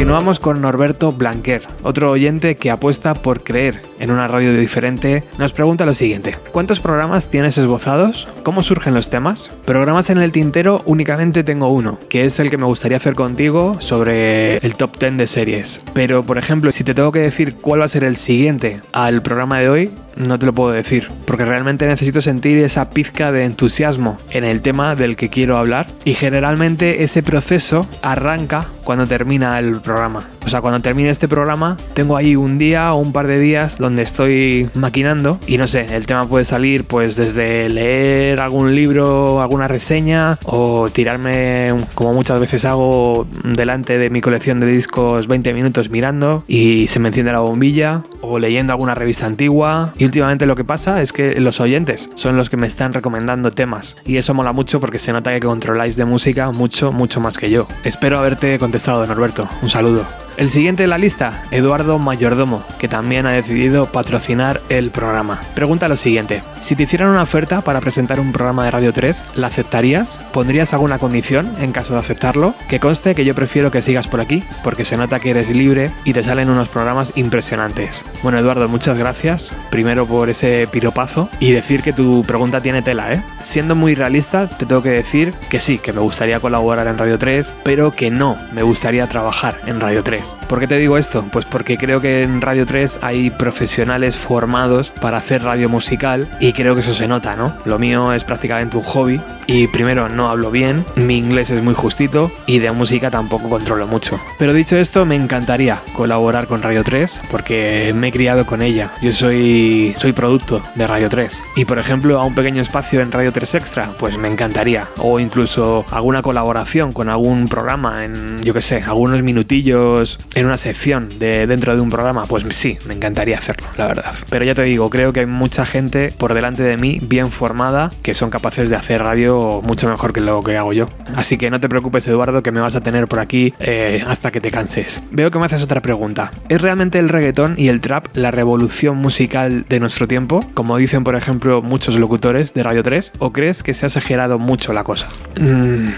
Continuamos 0.01 0.39
con 0.39 0.61
Norberto 0.61 1.11
Blanquer, 1.11 1.67
otro 1.83 2.09
oyente 2.09 2.55
que 2.57 2.71
apuesta 2.71 3.13
por 3.13 3.43
creer 3.43 3.83
en 4.01 4.11
una 4.11 4.27
radio 4.27 4.53
diferente. 4.57 5.23
Nos 5.37 5.53
pregunta 5.53 5.85
lo 5.85 5.93
siguiente: 5.93 6.35
¿Cuántos 6.51 6.81
programas 6.81 7.27
tienes 7.27 7.57
esbozados? 7.57 8.27
¿Cómo 8.43 8.63
surgen 8.63 8.93
los 8.93 9.09
temas? 9.09 9.49
Programas 9.65 10.09
en 10.09 10.17
el 10.17 10.33
tintero 10.33 10.81
únicamente 10.85 11.43
tengo 11.43 11.69
uno, 11.69 11.99
que 12.09 12.25
es 12.25 12.39
el 12.39 12.49
que 12.49 12.57
me 12.57 12.65
gustaría 12.65 12.97
hacer 12.97 13.15
contigo 13.15 13.77
sobre 13.79 14.57
el 14.57 14.75
top 14.75 14.97
10 14.99 15.17
de 15.17 15.27
series. 15.27 15.83
Pero, 15.93 16.23
por 16.23 16.37
ejemplo, 16.37 16.71
si 16.71 16.83
te 16.83 16.93
tengo 16.93 17.11
que 17.11 17.19
decir 17.19 17.55
cuál 17.55 17.81
va 17.81 17.85
a 17.85 17.89
ser 17.89 18.03
el 18.03 18.17
siguiente 18.17 18.81
al 18.91 19.21
programa 19.21 19.59
de 19.59 19.69
hoy, 19.69 19.91
no 20.15 20.37
te 20.37 20.45
lo 20.45 20.53
puedo 20.53 20.71
decir, 20.71 21.07
porque 21.25 21.45
realmente 21.45 21.87
necesito 21.87 22.21
sentir 22.21 22.57
esa 22.59 22.89
pizca 22.89 23.31
de 23.31 23.45
entusiasmo 23.45 24.17
en 24.29 24.43
el 24.43 24.61
tema 24.61 24.95
del 24.95 25.15
que 25.15 25.29
quiero 25.29 25.57
hablar 25.57 25.87
y 26.03 26.13
generalmente 26.13 27.03
ese 27.03 27.23
proceso 27.23 27.87
arranca 28.01 28.65
cuando 28.83 29.07
termina 29.07 29.57
el 29.59 29.79
programa. 29.79 30.27
O 30.45 30.49
sea, 30.49 30.61
cuando 30.61 30.79
termine 30.79 31.09
este 31.09 31.27
programa, 31.27 31.77
tengo 31.93 32.17
ahí 32.17 32.35
un 32.35 32.57
día 32.57 32.93
o 32.93 32.97
un 32.97 33.13
par 33.13 33.27
de 33.27 33.39
días 33.39 33.77
donde 33.77 33.90
donde 33.91 34.03
estoy 34.03 34.69
maquinando 34.73 35.37
y 35.47 35.57
no 35.57 35.67
sé, 35.67 35.85
el 35.93 36.05
tema 36.05 36.25
puede 36.25 36.45
salir 36.45 36.85
pues 36.85 37.17
desde 37.17 37.67
leer 37.67 38.39
algún 38.39 38.73
libro, 38.73 39.41
alguna 39.41 39.67
reseña 39.67 40.39
o 40.45 40.89
tirarme 40.89 41.73
como 41.93 42.13
muchas 42.13 42.39
veces 42.39 42.63
hago 42.63 43.27
delante 43.43 43.97
de 43.97 44.09
mi 44.09 44.21
colección 44.21 44.61
de 44.61 44.67
discos 44.67 45.27
20 45.27 45.53
minutos 45.53 45.89
mirando 45.89 46.45
y 46.47 46.87
se 46.87 46.99
me 46.99 47.09
enciende 47.09 47.33
la 47.33 47.41
bombilla 47.41 48.03
o 48.21 48.39
leyendo 48.39 48.71
alguna 48.71 48.95
revista 48.95 49.25
antigua 49.25 49.93
y 49.97 50.05
últimamente 50.05 50.45
lo 50.45 50.55
que 50.55 50.63
pasa 50.63 51.01
es 51.01 51.11
que 51.11 51.37
los 51.41 51.59
oyentes 51.59 52.09
son 52.15 52.37
los 52.37 52.49
que 52.49 52.55
me 52.55 52.67
están 52.67 52.93
recomendando 52.93 53.51
temas 53.51 53.97
y 54.05 54.15
eso 54.15 54.33
mola 54.33 54.53
mucho 54.53 54.79
porque 54.79 54.99
se 54.99 55.11
nota 55.11 55.33
que 55.33 55.41
controláis 55.41 55.97
de 55.97 56.05
música 56.05 56.51
mucho, 56.51 56.93
mucho 56.93 57.19
más 57.19 57.37
que 57.37 57.49
yo. 57.49 57.67
Espero 57.83 58.19
haberte 58.19 58.57
contestado, 58.57 59.05
Norberto. 59.05 59.49
Un 59.61 59.69
saludo. 59.69 60.05
El 60.37 60.49
siguiente 60.49 60.85
en 60.85 60.89
la 60.89 60.97
lista, 60.97 61.43
Eduardo 61.51 61.99
Mayordomo, 61.99 62.63
que 62.79 62.87
también 62.87 63.25
ha 63.25 63.31
decidido 63.31 63.80
patrocinar 63.87 64.61
el 64.69 64.91
programa. 64.91 65.41
Pregunta 65.55 65.87
lo 65.87 65.95
siguiente, 65.95 66.43
si 66.61 66.75
te 66.75 66.83
hicieran 66.83 67.09
una 67.09 67.23
oferta 67.23 67.61
para 67.61 67.81
presentar 67.81 68.19
un 68.19 68.31
programa 68.31 68.65
de 68.65 68.71
Radio 68.71 68.93
3, 68.93 69.25
¿la 69.35 69.47
aceptarías? 69.47 70.19
¿Pondrías 70.31 70.73
alguna 70.73 70.99
condición 70.99 71.55
en 71.59 71.71
caso 71.71 71.93
de 71.93 71.99
aceptarlo? 71.99 72.53
Que 72.69 72.79
conste 72.79 73.15
que 73.15 73.25
yo 73.25 73.33
prefiero 73.33 73.71
que 73.71 73.81
sigas 73.81 74.07
por 74.07 74.21
aquí, 74.21 74.43
porque 74.63 74.85
se 74.85 74.95
nota 74.95 75.19
que 75.19 75.31
eres 75.31 75.49
libre 75.49 75.91
y 76.05 76.13
te 76.13 76.21
salen 76.21 76.49
unos 76.49 76.69
programas 76.69 77.13
impresionantes. 77.15 78.05
Bueno, 78.21 78.37
Eduardo, 78.37 78.67
muchas 78.67 78.97
gracias, 78.97 79.53
primero 79.71 80.05
por 80.05 80.29
ese 80.29 80.67
piropazo 80.71 81.29
y 81.39 81.51
decir 81.51 81.81
que 81.81 81.93
tu 81.93 82.23
pregunta 82.23 82.61
tiene 82.61 82.83
tela, 82.83 83.11
¿eh? 83.13 83.23
Siendo 83.41 83.73
muy 83.73 83.95
realista, 83.95 84.47
te 84.47 84.67
tengo 84.67 84.83
que 84.83 84.89
decir 84.89 85.33
que 85.49 85.59
sí, 85.59 85.79
que 85.79 85.93
me 85.93 86.01
gustaría 86.01 86.39
colaborar 86.39 86.87
en 86.87 86.97
Radio 86.97 87.17
3, 87.17 87.53
pero 87.63 87.91
que 87.91 88.11
no 88.11 88.37
me 88.51 88.61
gustaría 88.61 89.07
trabajar 89.07 89.59
en 89.65 89.79
Radio 89.79 90.03
3. 90.03 90.35
¿Por 90.47 90.59
qué 90.59 90.67
te 90.67 90.77
digo 90.77 90.97
esto? 90.97 91.25
Pues 91.31 91.45
porque 91.45 91.77
creo 91.77 91.99
que 92.01 92.21
en 92.23 92.41
Radio 92.41 92.65
3 92.65 92.99
hay 93.01 93.31
profesionales 93.31 93.70
formados 94.17 94.89
para 94.89 95.17
hacer 95.17 95.43
radio 95.43 95.69
musical 95.69 96.27
y 96.39 96.53
creo 96.53 96.75
que 96.75 96.81
eso 96.81 96.93
se 96.93 97.07
nota, 97.07 97.35
¿no? 97.35 97.55
Lo 97.65 97.79
mío 97.79 98.13
es 98.13 98.23
prácticamente 98.23 98.77
un 98.77 98.83
hobby 98.83 99.21
y 99.47 99.67
primero 99.67 100.07
no 100.07 100.29
hablo 100.29 100.51
bien, 100.51 100.85
mi 100.95 101.17
inglés 101.17 101.49
es 101.49 101.63
muy 101.63 101.73
justito 101.73 102.31
y 102.45 102.59
de 102.59 102.71
música 102.71 103.09
tampoco 103.09 103.49
controlo 103.49 103.87
mucho. 103.87 104.19
Pero 104.37 104.53
dicho 104.53 104.77
esto, 104.77 105.05
me 105.05 105.15
encantaría 105.15 105.79
colaborar 105.93 106.47
con 106.47 106.61
Radio 106.61 106.83
3 106.83 107.21
porque 107.29 107.91
me 107.95 108.09
he 108.09 108.11
criado 108.11 108.45
con 108.45 108.61
ella. 108.61 108.91
Yo 109.01 109.11
soy, 109.11 109.93
soy 109.97 110.13
producto 110.13 110.61
de 110.75 110.87
Radio 110.87 111.09
3 111.09 111.37
y 111.55 111.65
por 111.65 111.79
ejemplo 111.79 112.19
a 112.19 112.25
un 112.25 112.35
pequeño 112.35 112.61
espacio 112.61 113.01
en 113.01 113.11
Radio 113.11 113.31
3 113.31 113.55
Extra, 113.55 113.89
pues 113.97 114.17
me 114.17 114.29
encantaría. 114.29 114.87
O 114.97 115.19
incluso 115.19 115.85
alguna 115.91 116.21
colaboración 116.21 116.93
con 116.93 117.09
algún 117.09 117.47
programa 117.47 118.05
en, 118.05 118.41
yo 118.43 118.53
que 118.53 118.61
sé, 118.61 118.83
algunos 118.83 119.21
minutillos 119.23 120.17
en 120.35 120.45
una 120.45 120.57
sección 120.57 121.09
de 121.19 121.47
dentro 121.47 121.75
de 121.75 121.81
un 121.81 121.89
programa, 121.89 122.25
pues 122.25 122.45
sí, 122.55 122.77
me 122.85 122.93
encantaría 122.93 123.37
hacerlo, 123.37 123.60
la 123.77 123.87
verdad. 123.87 124.13
Pero 124.29 124.45
ya 124.45 124.55
te 124.55 124.63
digo, 124.63 124.89
creo 124.89 125.13
que 125.13 125.21
hay 125.21 125.25
mucha 125.25 125.65
gente 125.65 126.13
por 126.17 126.33
delante 126.33 126.63
de 126.63 126.77
mí 126.77 126.99
bien 127.01 127.31
formada 127.31 127.91
que 128.01 128.13
son 128.13 128.29
capaces 128.29 128.69
de 128.69 128.75
hacer 128.75 129.01
radio 129.01 129.61
mucho 129.63 129.87
mejor 129.87 130.13
que 130.13 130.21
lo 130.21 130.43
que 130.43 130.57
hago 130.57 130.73
yo. 130.73 130.87
Así 131.15 131.37
que 131.37 131.49
no 131.49 131.59
te 131.59 131.69
preocupes, 131.69 132.07
Eduardo, 132.07 132.43
que 132.43 132.51
me 132.51 132.61
vas 132.61 132.75
a 132.75 132.81
tener 132.81 133.07
por 133.07 133.19
aquí 133.19 133.53
eh, 133.59 134.03
hasta 134.07 134.31
que 134.31 134.41
te 134.41 134.51
canses. 134.51 135.03
Veo 135.11 135.31
que 135.31 135.39
me 135.39 135.45
haces 135.45 135.63
otra 135.63 135.81
pregunta. 135.81 136.31
¿Es 136.49 136.61
realmente 136.61 136.99
el 136.99 137.09
reggaetón 137.09 137.55
y 137.57 137.67
el 137.67 137.79
trap 137.79 138.07
la 138.13 138.31
revolución 138.31 138.97
musical 138.97 139.65
de 139.67 139.79
nuestro 139.79 140.07
tiempo? 140.07 140.45
Como 140.53 140.77
dicen, 140.77 141.03
por 141.03 141.15
ejemplo, 141.15 141.61
muchos 141.61 141.95
locutores 141.95 142.53
de 142.53 142.63
Radio 142.63 142.83
3, 142.83 143.13
¿o 143.19 143.31
crees 143.31 143.63
que 143.63 143.73
se 143.73 143.85
ha 143.85 143.87
exagerado 143.87 144.39
mucho 144.39 144.73
la 144.73 144.83
cosa? 144.83 145.07
Mm. 145.39 145.89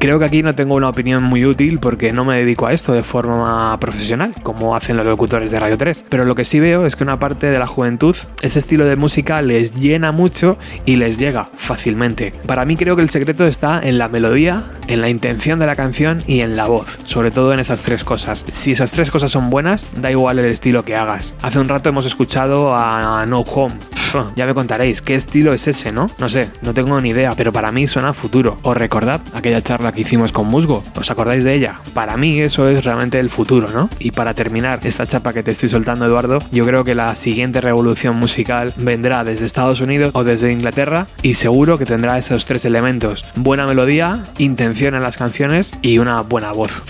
Creo 0.00 0.18
que 0.18 0.24
aquí 0.24 0.42
no 0.42 0.54
tengo 0.54 0.76
una 0.76 0.88
opinión 0.88 1.22
muy 1.22 1.44
útil 1.44 1.78
porque 1.78 2.10
no 2.10 2.24
me 2.24 2.38
dedico 2.38 2.66
a 2.66 2.72
esto 2.72 2.94
de 2.94 3.02
forma 3.02 3.78
profesional, 3.78 4.34
como 4.42 4.74
hacen 4.74 4.96
los 4.96 5.04
locutores 5.04 5.50
de 5.50 5.60
Radio 5.60 5.76
3. 5.76 6.06
Pero 6.08 6.24
lo 6.24 6.34
que 6.34 6.46
sí 6.46 6.58
veo 6.58 6.86
es 6.86 6.96
que 6.96 7.04
una 7.04 7.18
parte 7.18 7.50
de 7.50 7.58
la 7.58 7.66
juventud, 7.66 8.16
ese 8.40 8.58
estilo 8.58 8.86
de 8.86 8.96
música 8.96 9.42
les 9.42 9.74
llena 9.74 10.10
mucho 10.10 10.56
y 10.86 10.96
les 10.96 11.18
llega 11.18 11.50
fácilmente. 11.54 12.32
Para 12.46 12.64
mí 12.64 12.76
creo 12.76 12.96
que 12.96 13.02
el 13.02 13.10
secreto 13.10 13.44
está 13.44 13.78
en 13.78 13.98
la 13.98 14.08
melodía, 14.08 14.64
en 14.86 15.02
la 15.02 15.10
intención 15.10 15.58
de 15.58 15.66
la 15.66 15.76
canción 15.76 16.22
y 16.26 16.40
en 16.40 16.56
la 16.56 16.66
voz. 16.66 16.98
Sobre 17.04 17.30
todo 17.30 17.52
en 17.52 17.60
esas 17.60 17.82
tres 17.82 18.02
cosas. 18.02 18.46
Si 18.48 18.72
esas 18.72 18.92
tres 18.92 19.10
cosas 19.10 19.30
son 19.30 19.50
buenas, 19.50 19.84
da 20.00 20.10
igual 20.10 20.38
el 20.38 20.46
estilo 20.46 20.82
que 20.82 20.96
hagas. 20.96 21.34
Hace 21.42 21.58
un 21.58 21.68
rato 21.68 21.90
hemos 21.90 22.06
escuchado 22.06 22.74
a 22.74 23.26
No 23.26 23.40
Home. 23.40 23.74
Ya 24.34 24.46
me 24.46 24.54
contaréis 24.54 25.02
qué 25.02 25.14
estilo 25.14 25.52
es 25.52 25.68
ese, 25.68 25.92
¿no? 25.92 26.10
No 26.18 26.28
sé, 26.28 26.48
no 26.62 26.74
tengo 26.74 27.00
ni 27.00 27.10
idea, 27.10 27.34
pero 27.36 27.52
para 27.52 27.70
mí 27.70 27.86
suena 27.86 28.12
futuro. 28.12 28.58
¿Os 28.62 28.76
recordad 28.76 29.20
aquella 29.34 29.62
charla 29.62 29.89
que 29.92 30.02
hicimos 30.02 30.32
con 30.32 30.46
Musgo? 30.46 30.82
¿Os 30.94 31.10
acordáis 31.10 31.44
de 31.44 31.54
ella? 31.54 31.80
Para 31.94 32.16
mí 32.16 32.40
eso 32.40 32.68
es 32.68 32.84
realmente 32.84 33.18
el 33.18 33.30
futuro, 33.30 33.68
¿no? 33.70 33.90
Y 33.98 34.10
para 34.10 34.34
terminar 34.34 34.80
esta 34.84 35.06
chapa 35.06 35.32
que 35.32 35.42
te 35.42 35.50
estoy 35.50 35.68
soltando, 35.68 36.06
Eduardo, 36.06 36.40
yo 36.52 36.66
creo 36.66 36.84
que 36.84 36.94
la 36.94 37.14
siguiente 37.14 37.60
revolución 37.60 38.16
musical 38.16 38.72
vendrá 38.76 39.24
desde 39.24 39.46
Estados 39.46 39.80
Unidos 39.80 40.10
o 40.14 40.24
desde 40.24 40.52
Inglaterra 40.52 41.06
y 41.22 41.34
seguro 41.34 41.78
que 41.78 41.86
tendrá 41.86 42.18
esos 42.18 42.44
tres 42.44 42.64
elementos. 42.64 43.24
Buena 43.36 43.66
melodía, 43.66 44.24
intención 44.38 44.94
en 44.94 45.02
las 45.02 45.16
canciones 45.16 45.72
y 45.82 45.98
una 45.98 46.20
buena 46.22 46.52
voz. 46.52 46.82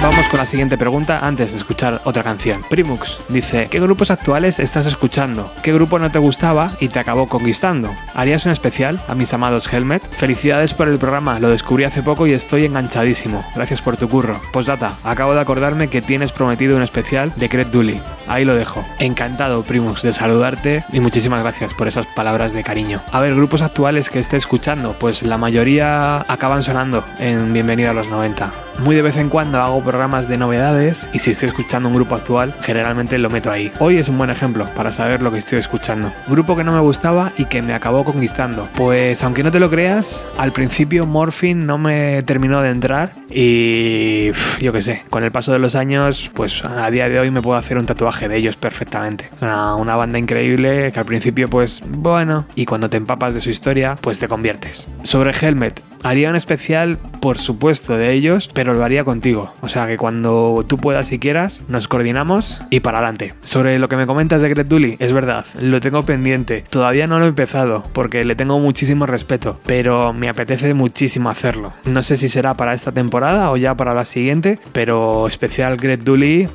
Vamos 0.00 0.28
con 0.28 0.38
la 0.38 0.46
siguiente 0.46 0.78
pregunta 0.78 1.26
antes 1.26 1.50
de 1.50 1.58
escuchar 1.58 2.00
otra 2.04 2.22
canción. 2.22 2.62
Primux 2.70 3.18
dice, 3.28 3.66
¿qué 3.68 3.80
grupos 3.80 4.12
actuales 4.12 4.60
estás 4.60 4.86
escuchando? 4.86 5.52
¿Qué 5.60 5.72
grupo 5.72 5.98
no 5.98 6.12
te 6.12 6.20
gustaba 6.20 6.70
y 6.78 6.86
te 6.86 7.00
acabó 7.00 7.28
conquistando? 7.28 7.92
¿Harías 8.14 8.46
un 8.46 8.52
especial 8.52 9.00
a 9.08 9.16
mis 9.16 9.34
amados 9.34 9.70
Helmet? 9.72 10.08
Felicidades 10.14 10.72
por 10.72 10.86
el 10.86 10.98
programa, 10.98 11.40
lo 11.40 11.48
descubrí 11.48 11.82
hace 11.82 12.04
poco 12.04 12.28
y 12.28 12.32
estoy 12.32 12.64
enganchadísimo. 12.64 13.44
Gracias 13.56 13.82
por 13.82 13.96
tu 13.96 14.08
curro. 14.08 14.40
Postdata, 14.52 14.96
acabo 15.02 15.34
de 15.34 15.40
acordarme 15.40 15.88
que 15.88 16.00
tienes 16.00 16.30
prometido 16.30 16.76
un 16.76 16.82
especial 16.82 17.32
de 17.34 17.48
Cred 17.48 17.66
Dooley. 17.66 18.00
Ahí 18.28 18.44
lo 18.44 18.54
dejo. 18.54 18.84
Encantado, 19.00 19.64
Primux, 19.64 20.02
de 20.02 20.12
saludarte 20.12 20.84
y 20.92 21.00
muchísimas 21.00 21.42
gracias 21.42 21.74
por 21.74 21.88
esas 21.88 22.06
palabras 22.06 22.52
de 22.52 22.62
cariño. 22.62 23.02
A 23.10 23.18
ver, 23.18 23.34
grupos 23.34 23.62
actuales 23.62 24.10
que 24.10 24.20
esté 24.20 24.36
escuchando, 24.36 24.92
pues 24.92 25.24
la 25.24 25.38
mayoría 25.38 26.24
acaban 26.32 26.62
sonando 26.62 27.04
en 27.18 27.52
Bienvenido 27.52 27.90
a 27.90 27.94
los 27.94 28.06
90. 28.06 28.67
Muy 28.78 28.94
de 28.94 29.02
vez 29.02 29.16
en 29.16 29.28
cuando 29.28 29.60
hago 29.60 29.82
programas 29.82 30.28
de 30.28 30.38
novedades 30.38 31.08
y 31.12 31.18
si 31.18 31.32
estoy 31.32 31.48
escuchando 31.48 31.88
un 31.88 31.96
grupo 31.96 32.14
actual, 32.14 32.54
generalmente 32.60 33.18
lo 33.18 33.28
meto 33.28 33.50
ahí. 33.50 33.72
Hoy 33.80 33.96
es 33.96 34.08
un 34.08 34.16
buen 34.16 34.30
ejemplo 34.30 34.66
para 34.76 34.92
saber 34.92 35.20
lo 35.20 35.32
que 35.32 35.38
estoy 35.38 35.58
escuchando. 35.58 36.12
Grupo 36.28 36.56
que 36.56 36.62
no 36.62 36.72
me 36.72 36.80
gustaba 36.80 37.32
y 37.36 37.46
que 37.46 37.60
me 37.60 37.74
acabó 37.74 38.04
conquistando. 38.04 38.68
Pues 38.76 39.24
aunque 39.24 39.42
no 39.42 39.50
te 39.50 39.58
lo 39.58 39.68
creas, 39.68 40.24
al 40.38 40.52
principio 40.52 41.06
Morphine 41.06 41.64
no 41.64 41.76
me 41.76 42.22
terminó 42.22 42.62
de 42.62 42.70
entrar 42.70 43.14
y 43.28 44.30
yo 44.60 44.72
qué 44.72 44.80
sé, 44.80 45.02
con 45.10 45.24
el 45.24 45.32
paso 45.32 45.52
de 45.52 45.58
los 45.58 45.74
años, 45.74 46.30
pues 46.34 46.62
a 46.64 46.88
día 46.92 47.08
de 47.08 47.18
hoy 47.18 47.32
me 47.32 47.42
puedo 47.42 47.58
hacer 47.58 47.78
un 47.78 47.86
tatuaje 47.86 48.28
de 48.28 48.36
ellos 48.36 48.56
perfectamente. 48.56 49.28
Una 49.40 49.96
banda 49.96 50.20
increíble 50.20 50.92
que 50.92 51.00
al 51.00 51.06
principio 51.06 51.48
pues 51.48 51.82
bueno, 51.88 52.46
y 52.54 52.64
cuando 52.64 52.88
te 52.88 52.96
empapas 52.96 53.34
de 53.34 53.40
su 53.40 53.50
historia, 53.50 53.96
pues 54.00 54.20
te 54.20 54.28
conviertes. 54.28 54.86
Sobre 55.02 55.32
Helmet, 55.32 55.82
Haría 56.02 56.30
un 56.30 56.36
especial, 56.36 56.96
por 57.20 57.38
supuesto, 57.38 57.96
de 57.96 58.12
ellos, 58.12 58.48
pero 58.52 58.67
lo 58.74 58.84
haría 58.84 59.04
contigo. 59.04 59.54
O 59.60 59.68
sea 59.68 59.86
que 59.86 59.96
cuando 59.96 60.64
tú 60.66 60.78
puedas 60.78 61.12
y 61.12 61.18
quieras, 61.18 61.62
nos 61.68 61.88
coordinamos 61.88 62.58
y 62.70 62.80
para 62.80 62.98
adelante. 62.98 63.34
Sobre 63.42 63.78
lo 63.78 63.88
que 63.88 63.96
me 63.96 64.06
comentas 64.06 64.42
de 64.42 64.48
Greg 64.48 64.68
Dooley, 64.68 64.96
es 64.98 65.12
verdad, 65.12 65.46
lo 65.60 65.80
tengo 65.80 66.04
pendiente. 66.04 66.64
Todavía 66.70 67.06
no 67.06 67.18
lo 67.18 67.26
he 67.26 67.28
empezado 67.28 67.84
porque 67.92 68.24
le 68.24 68.36
tengo 68.36 68.58
muchísimo 68.58 69.06
respeto, 69.06 69.60
pero 69.66 70.12
me 70.12 70.28
apetece 70.28 70.74
muchísimo 70.74 71.30
hacerlo. 71.30 71.72
No 71.90 72.02
sé 72.02 72.16
si 72.16 72.28
será 72.28 72.54
para 72.54 72.74
esta 72.74 72.92
temporada 72.92 73.50
o 73.50 73.56
ya 73.56 73.74
para 73.74 73.94
la 73.94 74.04
siguiente, 74.04 74.58
pero 74.72 75.26
especial 75.26 75.76
Greg 75.76 76.04
Dooley 76.04 76.48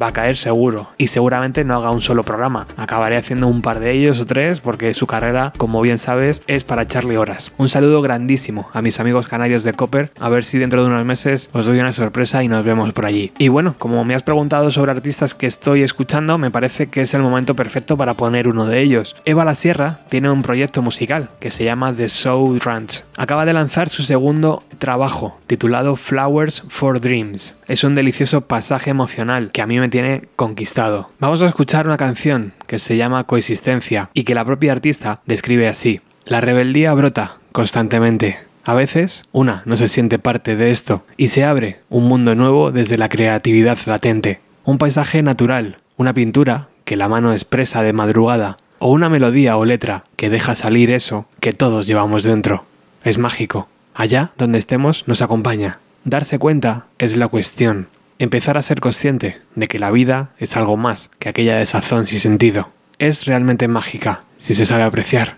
va 0.00 0.08
a 0.08 0.12
caer 0.12 0.36
seguro. 0.36 0.90
Y 0.98 1.08
seguramente 1.08 1.64
no 1.64 1.76
haga 1.76 1.90
un 1.90 2.00
solo 2.00 2.22
programa. 2.22 2.66
Acabaré 2.76 3.16
haciendo 3.16 3.46
un 3.46 3.62
par 3.62 3.80
de 3.80 3.92
ellos 3.92 4.20
o 4.20 4.26
tres 4.26 4.60
porque 4.60 4.94
su 4.94 5.06
carrera, 5.06 5.52
como 5.56 5.80
bien 5.80 5.98
sabes, 5.98 6.42
es 6.46 6.64
para 6.64 6.82
echarle 6.82 7.18
horas. 7.18 7.52
Un 7.58 7.68
saludo 7.68 8.02
grandísimo 8.02 8.68
a 8.72 8.82
mis 8.82 9.00
amigos 9.00 9.28
canarios 9.28 9.64
de 9.64 9.72
Copper, 9.72 10.12
a 10.18 10.28
ver 10.28 10.44
si 10.44 10.58
dentro 10.58 10.82
de 10.82 10.88
unos 10.88 11.04
meses 11.04 11.37
os 11.52 11.66
doy 11.66 11.78
una 11.78 11.92
sorpresa 11.92 12.42
y 12.42 12.48
nos 12.48 12.64
vemos 12.64 12.92
por 12.92 13.06
allí. 13.06 13.32
Y 13.38 13.48
bueno, 13.48 13.74
como 13.78 14.04
me 14.04 14.14
has 14.14 14.22
preguntado 14.22 14.70
sobre 14.70 14.90
artistas 14.90 15.34
que 15.34 15.46
estoy 15.46 15.82
escuchando, 15.82 16.38
me 16.38 16.50
parece 16.50 16.88
que 16.88 17.02
es 17.02 17.14
el 17.14 17.22
momento 17.22 17.54
perfecto 17.54 17.96
para 17.96 18.14
poner 18.14 18.48
uno 18.48 18.66
de 18.66 18.80
ellos. 18.80 19.16
Eva 19.24 19.44
La 19.44 19.54
Sierra 19.54 20.00
tiene 20.08 20.30
un 20.30 20.42
proyecto 20.42 20.82
musical 20.82 21.30
que 21.40 21.50
se 21.50 21.64
llama 21.64 21.94
The 21.94 22.08
Soul 22.08 22.60
Ranch. 22.60 23.04
Acaba 23.16 23.44
de 23.44 23.52
lanzar 23.52 23.88
su 23.88 24.02
segundo 24.02 24.62
trabajo, 24.78 25.38
titulado 25.46 25.96
Flowers 25.96 26.64
for 26.68 27.00
Dreams. 27.00 27.54
Es 27.66 27.84
un 27.84 27.94
delicioso 27.94 28.42
pasaje 28.42 28.90
emocional 28.90 29.50
que 29.52 29.62
a 29.62 29.66
mí 29.66 29.78
me 29.78 29.88
tiene 29.88 30.22
conquistado. 30.36 31.10
Vamos 31.18 31.42
a 31.42 31.46
escuchar 31.46 31.86
una 31.86 31.96
canción 31.96 32.52
que 32.66 32.78
se 32.78 32.96
llama 32.96 33.24
Coexistencia 33.24 34.10
y 34.14 34.24
que 34.24 34.34
la 34.34 34.44
propia 34.44 34.72
artista 34.72 35.20
describe 35.26 35.68
así. 35.68 36.00
La 36.24 36.40
rebeldía 36.40 36.92
brota 36.94 37.36
constantemente. 37.52 38.47
A 38.68 38.74
veces, 38.74 39.22
una 39.32 39.62
no 39.64 39.78
se 39.78 39.88
siente 39.88 40.18
parte 40.18 40.54
de 40.54 40.70
esto 40.70 41.02
y 41.16 41.28
se 41.28 41.42
abre 41.42 41.80
un 41.88 42.06
mundo 42.06 42.34
nuevo 42.34 42.70
desde 42.70 42.98
la 42.98 43.08
creatividad 43.08 43.78
latente. 43.86 44.40
Un 44.62 44.76
paisaje 44.76 45.22
natural, 45.22 45.78
una 45.96 46.12
pintura 46.12 46.68
que 46.84 46.94
la 46.94 47.08
mano 47.08 47.32
expresa 47.32 47.82
de 47.82 47.94
madrugada 47.94 48.58
o 48.78 48.92
una 48.92 49.08
melodía 49.08 49.56
o 49.56 49.64
letra 49.64 50.04
que 50.16 50.28
deja 50.28 50.54
salir 50.54 50.90
eso 50.90 51.24
que 51.40 51.54
todos 51.54 51.86
llevamos 51.86 52.24
dentro. 52.24 52.66
Es 53.04 53.16
mágico. 53.16 53.68
Allá 53.94 54.32
donde 54.36 54.58
estemos 54.58 55.08
nos 55.08 55.22
acompaña. 55.22 55.78
Darse 56.04 56.38
cuenta 56.38 56.84
es 56.98 57.16
la 57.16 57.28
cuestión. 57.28 57.88
Empezar 58.18 58.58
a 58.58 58.62
ser 58.62 58.80
consciente 58.80 59.38
de 59.54 59.66
que 59.66 59.78
la 59.78 59.90
vida 59.90 60.32
es 60.38 60.58
algo 60.58 60.76
más 60.76 61.08
que 61.18 61.30
aquella 61.30 61.56
desazón 61.56 62.06
sin 62.06 62.20
sentido. 62.20 62.68
Es 62.98 63.24
realmente 63.24 63.66
mágica 63.66 64.24
si 64.36 64.52
se 64.52 64.66
sabe 64.66 64.82
apreciar. 64.82 65.37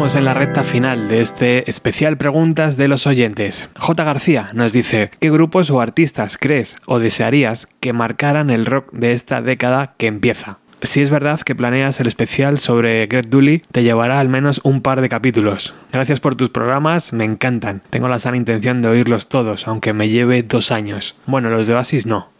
En 0.00 0.24
la 0.24 0.32
recta 0.32 0.64
final 0.64 1.08
de 1.08 1.20
este 1.20 1.68
especial 1.68 2.16
preguntas 2.16 2.78
de 2.78 2.88
los 2.88 3.06
oyentes. 3.06 3.68
J. 3.76 4.02
García 4.02 4.48
nos 4.54 4.72
dice, 4.72 5.10
¿qué 5.20 5.30
grupos 5.30 5.70
o 5.70 5.80
artistas 5.80 6.38
crees 6.38 6.76
o 6.86 6.98
desearías 6.98 7.68
que 7.80 7.92
marcaran 7.92 8.48
el 8.48 8.64
rock 8.64 8.90
de 8.92 9.12
esta 9.12 9.42
década 9.42 9.92
que 9.98 10.06
empieza? 10.06 10.58
Si 10.82 11.02
es 11.02 11.10
verdad 11.10 11.40
que 11.42 11.54
planeas 11.54 12.00
el 12.00 12.06
especial 12.06 12.58
sobre 12.58 13.06
Greg 13.08 13.28
Dooley, 13.28 13.62
te 13.70 13.82
llevará 13.82 14.20
al 14.20 14.30
menos 14.30 14.62
un 14.64 14.80
par 14.80 15.02
de 15.02 15.10
capítulos. 15.10 15.74
Gracias 15.92 16.18
por 16.18 16.34
tus 16.34 16.48
programas, 16.48 17.12
me 17.12 17.24
encantan. 17.24 17.82
Tengo 17.90 18.08
la 18.08 18.18
sana 18.18 18.38
intención 18.38 18.80
de 18.80 18.88
oírlos 18.88 19.28
todos, 19.28 19.68
aunque 19.68 19.92
me 19.92 20.08
lleve 20.08 20.42
dos 20.42 20.72
años. 20.72 21.14
Bueno, 21.26 21.50
los 21.50 21.66
de 21.66 21.74
Basis 21.74 22.06
no. 22.06 22.30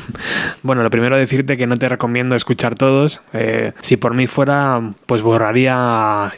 bueno, 0.62 0.82
lo 0.82 0.90
primero 0.90 1.16
decirte 1.16 1.56
que 1.56 1.66
no 1.66 1.78
te 1.78 1.88
recomiendo 1.88 2.36
escuchar 2.36 2.74
todos. 2.74 3.22
Eh, 3.32 3.72
si 3.80 3.96
por 3.96 4.12
mí 4.12 4.26
fuera, 4.26 4.92
pues 5.06 5.22
borraría 5.22 6.30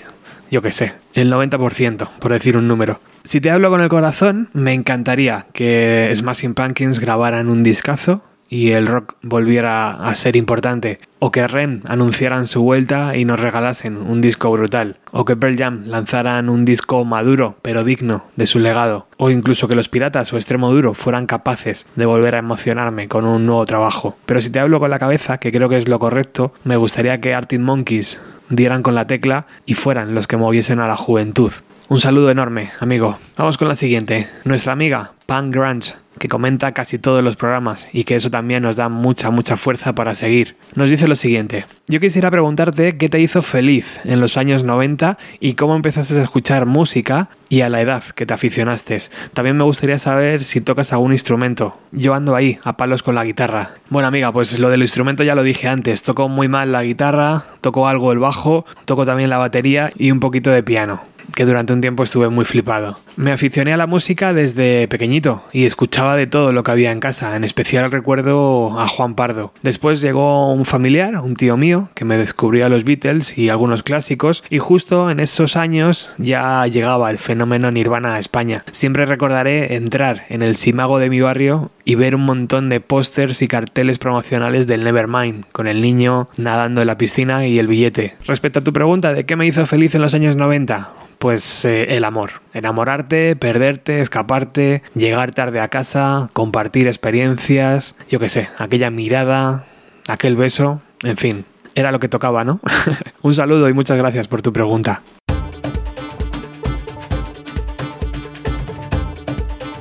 yo 0.53 0.61
qué 0.61 0.70
sé, 0.70 0.92
el 1.14 1.32
90%, 1.32 2.09
por 2.20 2.30
decir 2.30 2.59
un 2.59 2.68
número. 2.68 3.00
Si 3.24 3.40
te 3.40 3.50
hablo 3.50 3.70
con 3.70 3.80
el 3.80 3.88
corazón, 3.88 4.50
me 4.53 4.74
encantaría 4.74 5.46
que 5.55 6.12
Smashing 6.14 6.53
Pumpkins 6.53 7.00
grabaran 7.00 7.48
un 7.48 7.62
discazo 7.62 8.22
y 8.50 8.72
el 8.72 8.86
rock 8.86 9.14
volviera 9.22 9.92
a 9.92 10.14
ser 10.14 10.36
importante, 10.36 10.98
o 11.20 11.32
que 11.32 11.48
Ren 11.48 11.80
anunciaran 11.86 12.46
su 12.46 12.61
vuelta 12.61 13.16
y 13.16 13.24
nos 13.24 13.40
regalasen 13.40 13.96
un 13.96 14.20
disco 14.20 14.50
brutal, 14.53 14.98
o 15.11 15.24
que 15.24 15.36
Pearl 15.36 15.57
Jam 15.57 15.84
lanzaran 15.86 16.50
un 16.50 16.66
disco 16.66 17.03
maduro 17.07 17.57
pero 17.62 17.82
digno 17.82 18.26
de 18.36 18.46
su 18.46 18.59
legado, 18.59 19.07
o 19.16 19.30
incluso 19.30 19.68
que 19.68 19.74
los 19.74 19.88
piratas 19.88 20.34
o 20.34 20.36
extremo 20.36 20.70
duro 20.70 20.92
fueran 20.92 21.24
capaces 21.24 21.86
de 21.96 22.05
volver 22.05 22.34
a 22.34 22.40
emocionarme 22.40 23.09
con 23.09 23.24
un 23.24 23.46
nuevo 23.46 23.64
trabajo. 23.64 24.18
Pero 24.26 24.42
si 24.42 24.50
te 24.50 24.61
hablo 24.61 24.80
con 24.80 24.90
la 24.90 24.98
cabeza, 24.98 25.38
que 25.38 25.50
creo 25.50 25.70
que 25.70 25.78
es 25.78 25.88
lo 25.88 25.98
correcto, 25.98 26.53
me 26.64 26.76
gustaría 26.76 27.22
que 27.22 27.32
Arctic 27.32 27.59
Monkeys 27.61 28.20
dieran 28.53 28.82
con 28.82 28.94
la 28.94 29.07
tecla 29.07 29.46
y 29.66 29.74
fueran 29.74 30.14
los 30.14 30.26
que 30.26 30.36
moviesen 30.36 30.78
a 30.78 30.86
la 30.86 30.96
juventud. 30.96 31.53
Un 31.93 32.01
saludo 32.01 32.30
enorme, 32.30 32.70
amigo. 32.80 33.18
Vamos 33.36 33.59
con 33.59 33.68
la 33.68 33.74
siguiente. 33.74 34.26
Nuestra 34.45 34.72
amiga, 34.72 35.12
Pan 35.26 35.51
Grunge, 35.51 35.93
que 36.18 36.26
comenta 36.26 36.72
casi 36.72 36.99
todos 36.99 37.22
los 37.22 37.36
programas 37.36 37.86
y 37.93 38.05
que 38.05 38.14
eso 38.14 38.30
también 38.30 38.62
nos 38.62 38.76
da 38.76 38.88
mucha, 38.88 39.28
mucha 39.28 39.59
fuerza 39.59 39.95
para 39.95 40.14
seguir. 40.14 40.57
Nos 40.74 40.88
dice 40.88 41.07
lo 41.07 41.16
siguiente. 41.16 41.66
Yo 41.88 42.01
quisiera 42.01 42.30
preguntarte 42.30 42.97
qué 42.97 43.11
te 43.11 43.20
hizo 43.20 43.43
feliz 43.43 44.01
en 44.05 44.20
los 44.20 44.38
años 44.38 44.64
90 44.64 45.18
y 45.38 45.53
cómo 45.53 45.76
empezaste 45.76 46.18
a 46.18 46.22
escuchar 46.22 46.64
música 46.64 47.28
y 47.51 47.61
a 47.61 47.68
la 47.68 47.82
edad 47.82 48.03
que 48.03 48.24
te 48.24 48.32
aficionaste. 48.32 48.97
También 49.34 49.59
me 49.59 49.64
gustaría 49.64 49.99
saber 49.99 50.45
si 50.45 50.62
tocas 50.62 50.95
algún 50.95 51.12
instrumento. 51.12 51.78
Yo 51.90 52.14
ando 52.14 52.34
ahí, 52.34 52.59
a 52.64 52.78
palos 52.78 53.03
con 53.03 53.14
la 53.14 53.24
guitarra. 53.24 53.72
Bueno, 53.90 54.09
amiga, 54.09 54.32
pues 54.32 54.59
lo 54.59 54.70
del 54.70 54.80
instrumento 54.80 55.24
ya 55.24 55.34
lo 55.34 55.43
dije 55.43 55.68
antes. 55.68 56.03
Toco 56.03 56.30
muy 56.30 56.49
mal 56.49 56.72
la 56.72 56.84
guitarra, 56.84 57.43
toco 57.61 57.86
algo 57.86 58.12
el 58.12 58.18
bajo, 58.18 58.64
toco 58.86 59.05
también 59.05 59.28
la 59.28 59.36
batería 59.36 59.93
y 59.95 60.11
un 60.11 60.20
poquito 60.20 60.51
de 60.51 60.62
piano. 60.62 61.03
Que 61.34 61.44
durante 61.44 61.72
un 61.72 61.80
tiempo 61.80 62.02
estuve 62.02 62.28
muy 62.28 62.44
flipado. 62.44 62.98
Me 63.16 63.32
aficioné 63.32 63.72
a 63.72 63.76
la 63.76 63.86
música 63.86 64.32
desde 64.32 64.88
pequeñito 64.88 65.42
y 65.52 65.66
escuchaba 65.66 66.16
de 66.16 66.26
todo 66.26 66.52
lo 66.52 66.62
que 66.62 66.70
había 66.70 66.92
en 66.92 67.00
casa, 67.00 67.36
en 67.36 67.44
especial 67.44 67.90
recuerdo 67.90 68.78
a 68.78 68.88
Juan 68.88 69.14
Pardo. 69.14 69.52
Después 69.62 70.00
llegó 70.00 70.52
un 70.52 70.64
familiar, 70.64 71.18
un 71.18 71.34
tío 71.34 71.56
mío, 71.56 71.88
que 71.94 72.04
me 72.04 72.16
descubrió 72.16 72.66
a 72.66 72.68
los 72.68 72.84
Beatles 72.84 73.36
y 73.36 73.48
algunos 73.48 73.82
clásicos 73.82 74.44
y 74.50 74.58
justo 74.58 75.10
en 75.10 75.20
esos 75.20 75.56
años 75.56 76.14
ya 76.18 76.66
llegaba 76.66 77.10
el 77.10 77.18
fenómeno 77.18 77.70
Nirvana 77.70 78.14
a 78.14 78.18
España. 78.18 78.64
Siempre 78.72 79.06
recordaré 79.06 79.74
entrar 79.74 80.24
en 80.28 80.42
el 80.42 80.56
Simago 80.56 80.98
de 80.98 81.10
mi 81.10 81.20
barrio 81.20 81.70
y 81.84 81.94
ver 81.94 82.14
un 82.14 82.24
montón 82.24 82.68
de 82.68 82.80
pósters 82.80 83.42
y 83.42 83.48
carteles 83.48 83.98
promocionales 83.98 84.66
del 84.66 84.84
Nevermind, 84.84 85.44
con 85.52 85.68
el 85.68 85.80
niño 85.80 86.28
nadando 86.36 86.80
en 86.80 86.86
la 86.86 86.98
piscina 86.98 87.46
y 87.46 87.58
el 87.58 87.66
billete. 87.66 88.16
Respecto 88.26 88.60
a 88.60 88.64
tu 88.64 88.72
pregunta 88.72 89.12
de 89.12 89.24
qué 89.24 89.36
me 89.36 89.46
hizo 89.46 89.66
feliz 89.66 89.94
en 89.94 90.02
los 90.02 90.14
años 90.14 90.36
90, 90.36 90.88
pues 91.18 91.64
eh, 91.64 91.96
el 91.96 92.04
amor. 92.04 92.30
Enamorarte, 92.54 93.36
perderte, 93.36 94.00
escaparte, 94.00 94.82
llegar 94.94 95.32
tarde 95.32 95.60
a 95.60 95.68
casa, 95.68 96.28
compartir 96.32 96.86
experiencias, 96.86 97.94
yo 98.08 98.18
qué 98.18 98.28
sé, 98.28 98.48
aquella 98.58 98.90
mirada, 98.90 99.66
aquel 100.08 100.36
beso, 100.36 100.82
en 101.02 101.16
fin, 101.16 101.44
era 101.74 101.92
lo 101.92 102.00
que 102.00 102.08
tocaba, 102.08 102.44
¿no? 102.44 102.60
Un 103.22 103.34
saludo 103.34 103.68
y 103.68 103.72
muchas 103.72 103.98
gracias 103.98 104.28
por 104.28 104.42
tu 104.42 104.52
pregunta. 104.52 105.02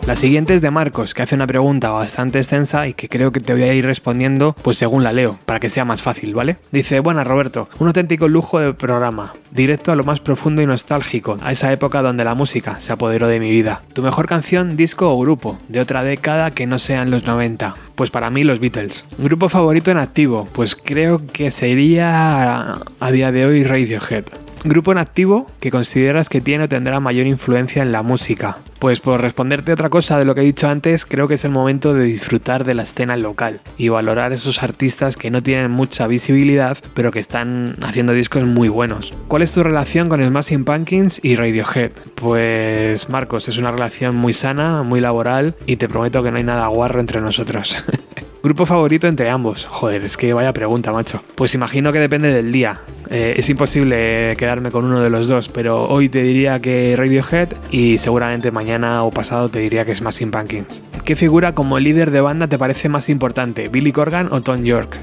La 0.07 0.15
siguiente 0.15 0.55
es 0.55 0.61
de 0.61 0.71
Marcos, 0.71 1.13
que 1.13 1.21
hace 1.21 1.35
una 1.35 1.45
pregunta 1.45 1.91
bastante 1.91 2.39
extensa 2.39 2.87
y 2.87 2.93
que 2.95 3.07
creo 3.07 3.31
que 3.31 3.39
te 3.39 3.53
voy 3.53 3.63
a 3.63 3.73
ir 3.73 3.85
respondiendo 3.85 4.55
pues 4.61 4.77
según 4.77 5.03
la 5.03 5.13
leo, 5.13 5.37
para 5.45 5.59
que 5.59 5.69
sea 5.69 5.85
más 5.85 6.01
fácil, 6.01 6.33
¿vale? 6.33 6.57
Dice, 6.71 6.99
buenas 6.99 7.27
Roberto, 7.27 7.69
un 7.77 7.87
auténtico 7.87 8.27
lujo 8.27 8.59
de 8.59 8.73
programa, 8.73 9.33
directo 9.51 9.91
a 9.91 9.95
lo 9.95 10.03
más 10.03 10.19
profundo 10.19 10.63
y 10.63 10.65
nostálgico, 10.65 11.37
a 11.41 11.51
esa 11.51 11.71
época 11.71 12.01
donde 12.01 12.25
la 12.25 12.33
música 12.33 12.79
se 12.79 12.91
apoderó 12.91 13.27
de 13.27 13.39
mi 13.39 13.51
vida. 13.51 13.83
Tu 13.93 14.01
mejor 14.01 14.25
canción, 14.25 14.75
disco 14.75 15.13
o 15.13 15.19
grupo, 15.19 15.59
de 15.67 15.79
otra 15.79 16.03
década 16.03 16.49
que 16.49 16.65
no 16.65 16.79
sean 16.79 17.11
los 17.11 17.25
90. 17.25 17.75
Pues 17.93 18.09
para 18.09 18.31
mí 18.31 18.43
los 18.43 18.59
Beatles. 18.59 19.05
Grupo 19.19 19.49
favorito 19.49 19.91
en 19.91 19.97
activo, 19.97 20.47
pues 20.51 20.75
creo 20.75 21.21
que 21.27 21.51
sería 21.51 22.73
a 22.99 23.11
día 23.11 23.31
de 23.31 23.45
hoy 23.45 23.63
Radiohead. 23.63 24.25
Grupo 24.64 24.91
en 24.91 24.99
activo 24.99 25.47
que 25.59 25.72
consideras 25.72 26.30
que 26.30 26.39
tiene 26.39 26.66
o 26.66 26.70
tendrá 26.70 26.99
mayor 26.99 27.26
influencia 27.26 27.82
en 27.82 27.91
la 27.91 28.03
música. 28.03 28.57
Pues 28.78 28.99
por 28.99 29.22
responderte 29.22 29.74
otra 29.74 29.89
cosa 29.89 30.20
de 30.20 30.26
lo 30.26 30.36
que 30.36 30.41
he 30.41 30.43
dicho 30.43 30.68
antes, 30.68 31.05
creo 31.05 31.28
que 31.28 31.34
es 31.34 31.45
el 31.45 31.51
momento 31.51 31.95
de 31.95 32.03
disfrutar 32.03 32.64
de 32.64 32.76
la 32.76 32.84
escena 32.84 33.18
local 33.18 33.59
y 33.78 33.89
valorar 33.89 34.34
esos 34.34 34.62
artistas 34.62 35.18
que 35.18 35.32
no 35.32 35.41
tienen 35.41 35.72
mucha 35.72 36.05
visibilidad, 36.05 36.78
pero 36.93 37.12
que 37.12 37.20
están 37.20 37.76
haciendo 37.82 38.14
discos 38.14 38.43
muy 38.43 38.70
buenos. 38.70 39.14
¿Cuál 39.28 39.41
es 39.41 39.51
tu 39.51 39.64
relación 39.64 40.09
con 40.09 40.24
Smashing 40.24 40.64
Pumpkins 40.64 41.20
y 41.24 41.36
Radiohead? 41.36 41.91
Pues 42.16 43.09
Marcos, 43.09 43.49
es 43.49 43.57
una 43.57 43.72
relación 43.72 44.16
muy 44.16 44.34
sana, 44.34 44.84
muy 44.84 45.01
laboral 45.01 45.55
y 45.66 45.78
te 45.78 45.89
prometo 45.89 46.22
que 46.22 46.32
no 46.32 46.38
hay 46.38 46.43
nada 46.43 46.68
guarro 46.68 46.99
entre 46.99 47.20
nosotros. 47.20 47.84
Grupo 48.43 48.65
favorito 48.65 49.07
entre 49.07 49.29
ambos. 49.29 49.65
Joder, 49.65 50.03
es 50.03 50.17
que 50.17 50.33
vaya 50.33 50.51
pregunta, 50.51 50.91
macho. 50.91 51.21
Pues 51.35 51.53
imagino 51.53 51.91
que 51.93 51.99
depende 51.99 52.33
del 52.33 52.51
día. 52.51 52.79
Eh, 53.11 53.35
es 53.37 53.49
imposible 53.49 54.35
quedarme 54.35 54.71
con 54.71 54.85
uno 54.85 55.01
de 55.01 55.11
los 55.11 55.27
dos, 55.27 55.47
pero 55.47 55.87
hoy 55.87 56.09
te 56.09 56.23
diría 56.23 56.59
que 56.59 56.95
Radiohead 56.97 57.49
y 57.69 57.99
seguramente 57.99 58.49
mañana 58.49 59.03
o 59.03 59.11
pasado 59.11 59.49
te 59.49 59.59
diría 59.59 59.85
que 59.85 59.91
es 59.91 59.99
Smashing 59.99 60.31
Pumpkins. 60.31 60.81
¿Qué 61.05 61.15
figura 61.15 61.55
como 61.55 61.79
líder 61.79 62.11
de 62.11 62.21
banda 62.21 62.47
te 62.47 62.59
parece 62.59 62.87
más 62.87 63.09
importante, 63.09 63.69
Billy 63.69 63.91
Corgan 63.91 64.31
o 64.31 64.41
Tom 64.41 64.63
York? 64.63 64.97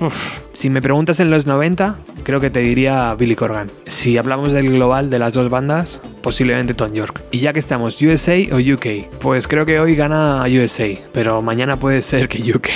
Uf. 0.00 0.40
Si 0.52 0.70
me 0.70 0.80
preguntas 0.80 1.20
en 1.20 1.30
los 1.30 1.46
90, 1.46 1.96
creo 2.22 2.40
que 2.40 2.48
te 2.48 2.60
diría 2.60 3.14
Billy 3.14 3.36
Corgan. 3.36 3.70
Si 3.86 4.16
hablamos 4.16 4.52
del 4.52 4.70
global 4.70 5.10
de 5.10 5.18
las 5.18 5.34
dos 5.34 5.50
bandas, 5.50 6.00
posiblemente 6.22 6.72
Tom 6.72 6.92
York. 6.92 7.22
Y 7.30 7.38
ya 7.38 7.52
que 7.52 7.58
estamos, 7.58 8.00
USA 8.00 8.36
o 8.52 8.56
UK, 8.56 9.18
pues 9.20 9.46
creo 9.46 9.66
que 9.66 9.78
hoy 9.78 9.94
gana 9.94 10.42
USA, 10.44 10.88
pero 11.12 11.42
mañana 11.42 11.76
puede 11.76 12.00
ser 12.00 12.28
que 12.28 12.50
UK. 12.50 12.68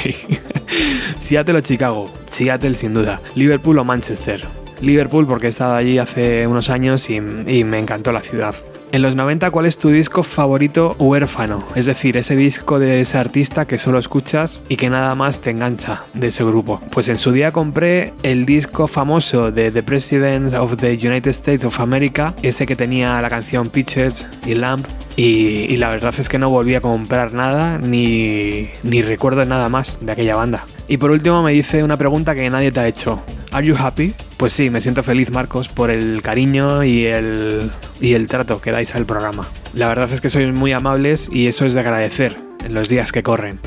Seattle 1.19 1.59
o 1.59 1.61
Chicago, 1.63 2.11
Seattle 2.27 2.75
sin 2.75 2.93
duda. 2.93 3.21
Liverpool 3.35 3.79
o 3.79 3.85
Manchester. 3.85 4.45
Liverpool 4.83 5.27
porque 5.27 5.47
he 5.47 5.51
estado 5.51 5.75
allí 5.75 5.99
hace 5.99 6.47
unos 6.47 6.69
años 6.69 7.09
y, 7.09 7.17
y 7.17 7.65
me 7.65 7.79
encantó 7.79 8.13
la 8.13 8.21
ciudad. 8.21 8.55
En 8.91 9.03
los 9.03 9.15
90, 9.15 9.51
¿cuál 9.51 9.67
es 9.67 9.77
tu 9.77 9.91
disco 9.91 10.23
favorito 10.23 10.97
huérfano? 10.99 11.63
Es 11.75 11.85
decir, 11.85 12.17
ese 12.17 12.35
disco 12.37 12.79
de 12.79 13.03
ese 13.03 13.19
artista 13.19 13.67
que 13.67 13.77
solo 13.77 13.99
escuchas 13.99 14.63
y 14.71 14.77
que 14.77 14.89
nada 14.89 15.15
más 15.15 15.43
te 15.43 15.51
engancha 15.51 16.05
de 16.15 16.29
ese 16.29 16.43
grupo. 16.43 16.81
Pues 16.91 17.11
en 17.11 17.19
su 17.19 17.33
día 17.33 17.53
compré 17.53 18.15
el 18.23 18.47
disco 18.47 18.87
famoso 18.87 19.53
de 19.53 19.71
The 19.71 19.83
President 19.83 20.55
of 20.55 20.77
the 20.79 20.93
United 20.95 21.31
States 21.31 21.67
of 21.67 21.79
America, 21.81 22.35
ese 22.43 22.65
que 22.65 22.77
tenía 22.77 23.21
la 23.21 23.29
canción 23.29 23.69
Pitches 23.69 24.27
y 24.47 24.55
Lamp. 24.55 24.87
Y, 25.17 25.67
y 25.69 25.77
la 25.77 25.91
verdad 25.91 26.15
es 26.17 26.29
que 26.31 26.39
no 26.39 26.49
volví 26.49 26.75
a 26.75 26.81
comprar 26.81 27.35
nada 27.35 27.77
ni, 27.79 28.71
ni 28.85 29.03
recuerdo 29.03 29.45
nada 29.45 29.69
más 29.69 29.99
de 30.01 30.13
aquella 30.13 30.37
banda. 30.37 30.65
Y 30.89 30.97
por 30.97 31.11
último 31.11 31.43
me 31.43 31.53
dice 31.53 31.85
una 31.85 31.99
pregunta 31.99 32.35
que 32.35 32.49
nadie 32.49 32.73
te 32.73 32.81
ha 32.81 32.89
hecho. 32.89 33.23
¿Are 33.53 33.67
you 33.67 33.77
happy? 33.79 34.15
Pues 34.39 34.53
sí, 34.53 34.71
me 34.71 34.81
siento 34.81 35.03
feliz, 35.03 35.31
Marcos, 35.31 35.69
por 35.69 35.91
el 35.91 36.23
cariño 36.23 36.83
y 36.83 37.05
el, 37.05 37.71
y 38.01 38.15
el 38.15 38.27
trato 38.27 38.61
que 38.61 38.73
dais 38.73 38.95
al 38.95 39.05
programa. 39.05 39.47
La 39.75 39.87
verdad 39.87 40.11
es 40.13 40.21
que 40.21 40.31
sois 40.31 40.53
muy 40.53 40.73
amables 40.73 41.29
y 41.31 41.47
eso 41.47 41.67
es 41.67 41.75
de 41.75 41.81
agradecer 41.81 42.37
en 42.65 42.73
los 42.73 42.89
días 42.89 43.13
que 43.13 43.23
corren. 43.23 43.61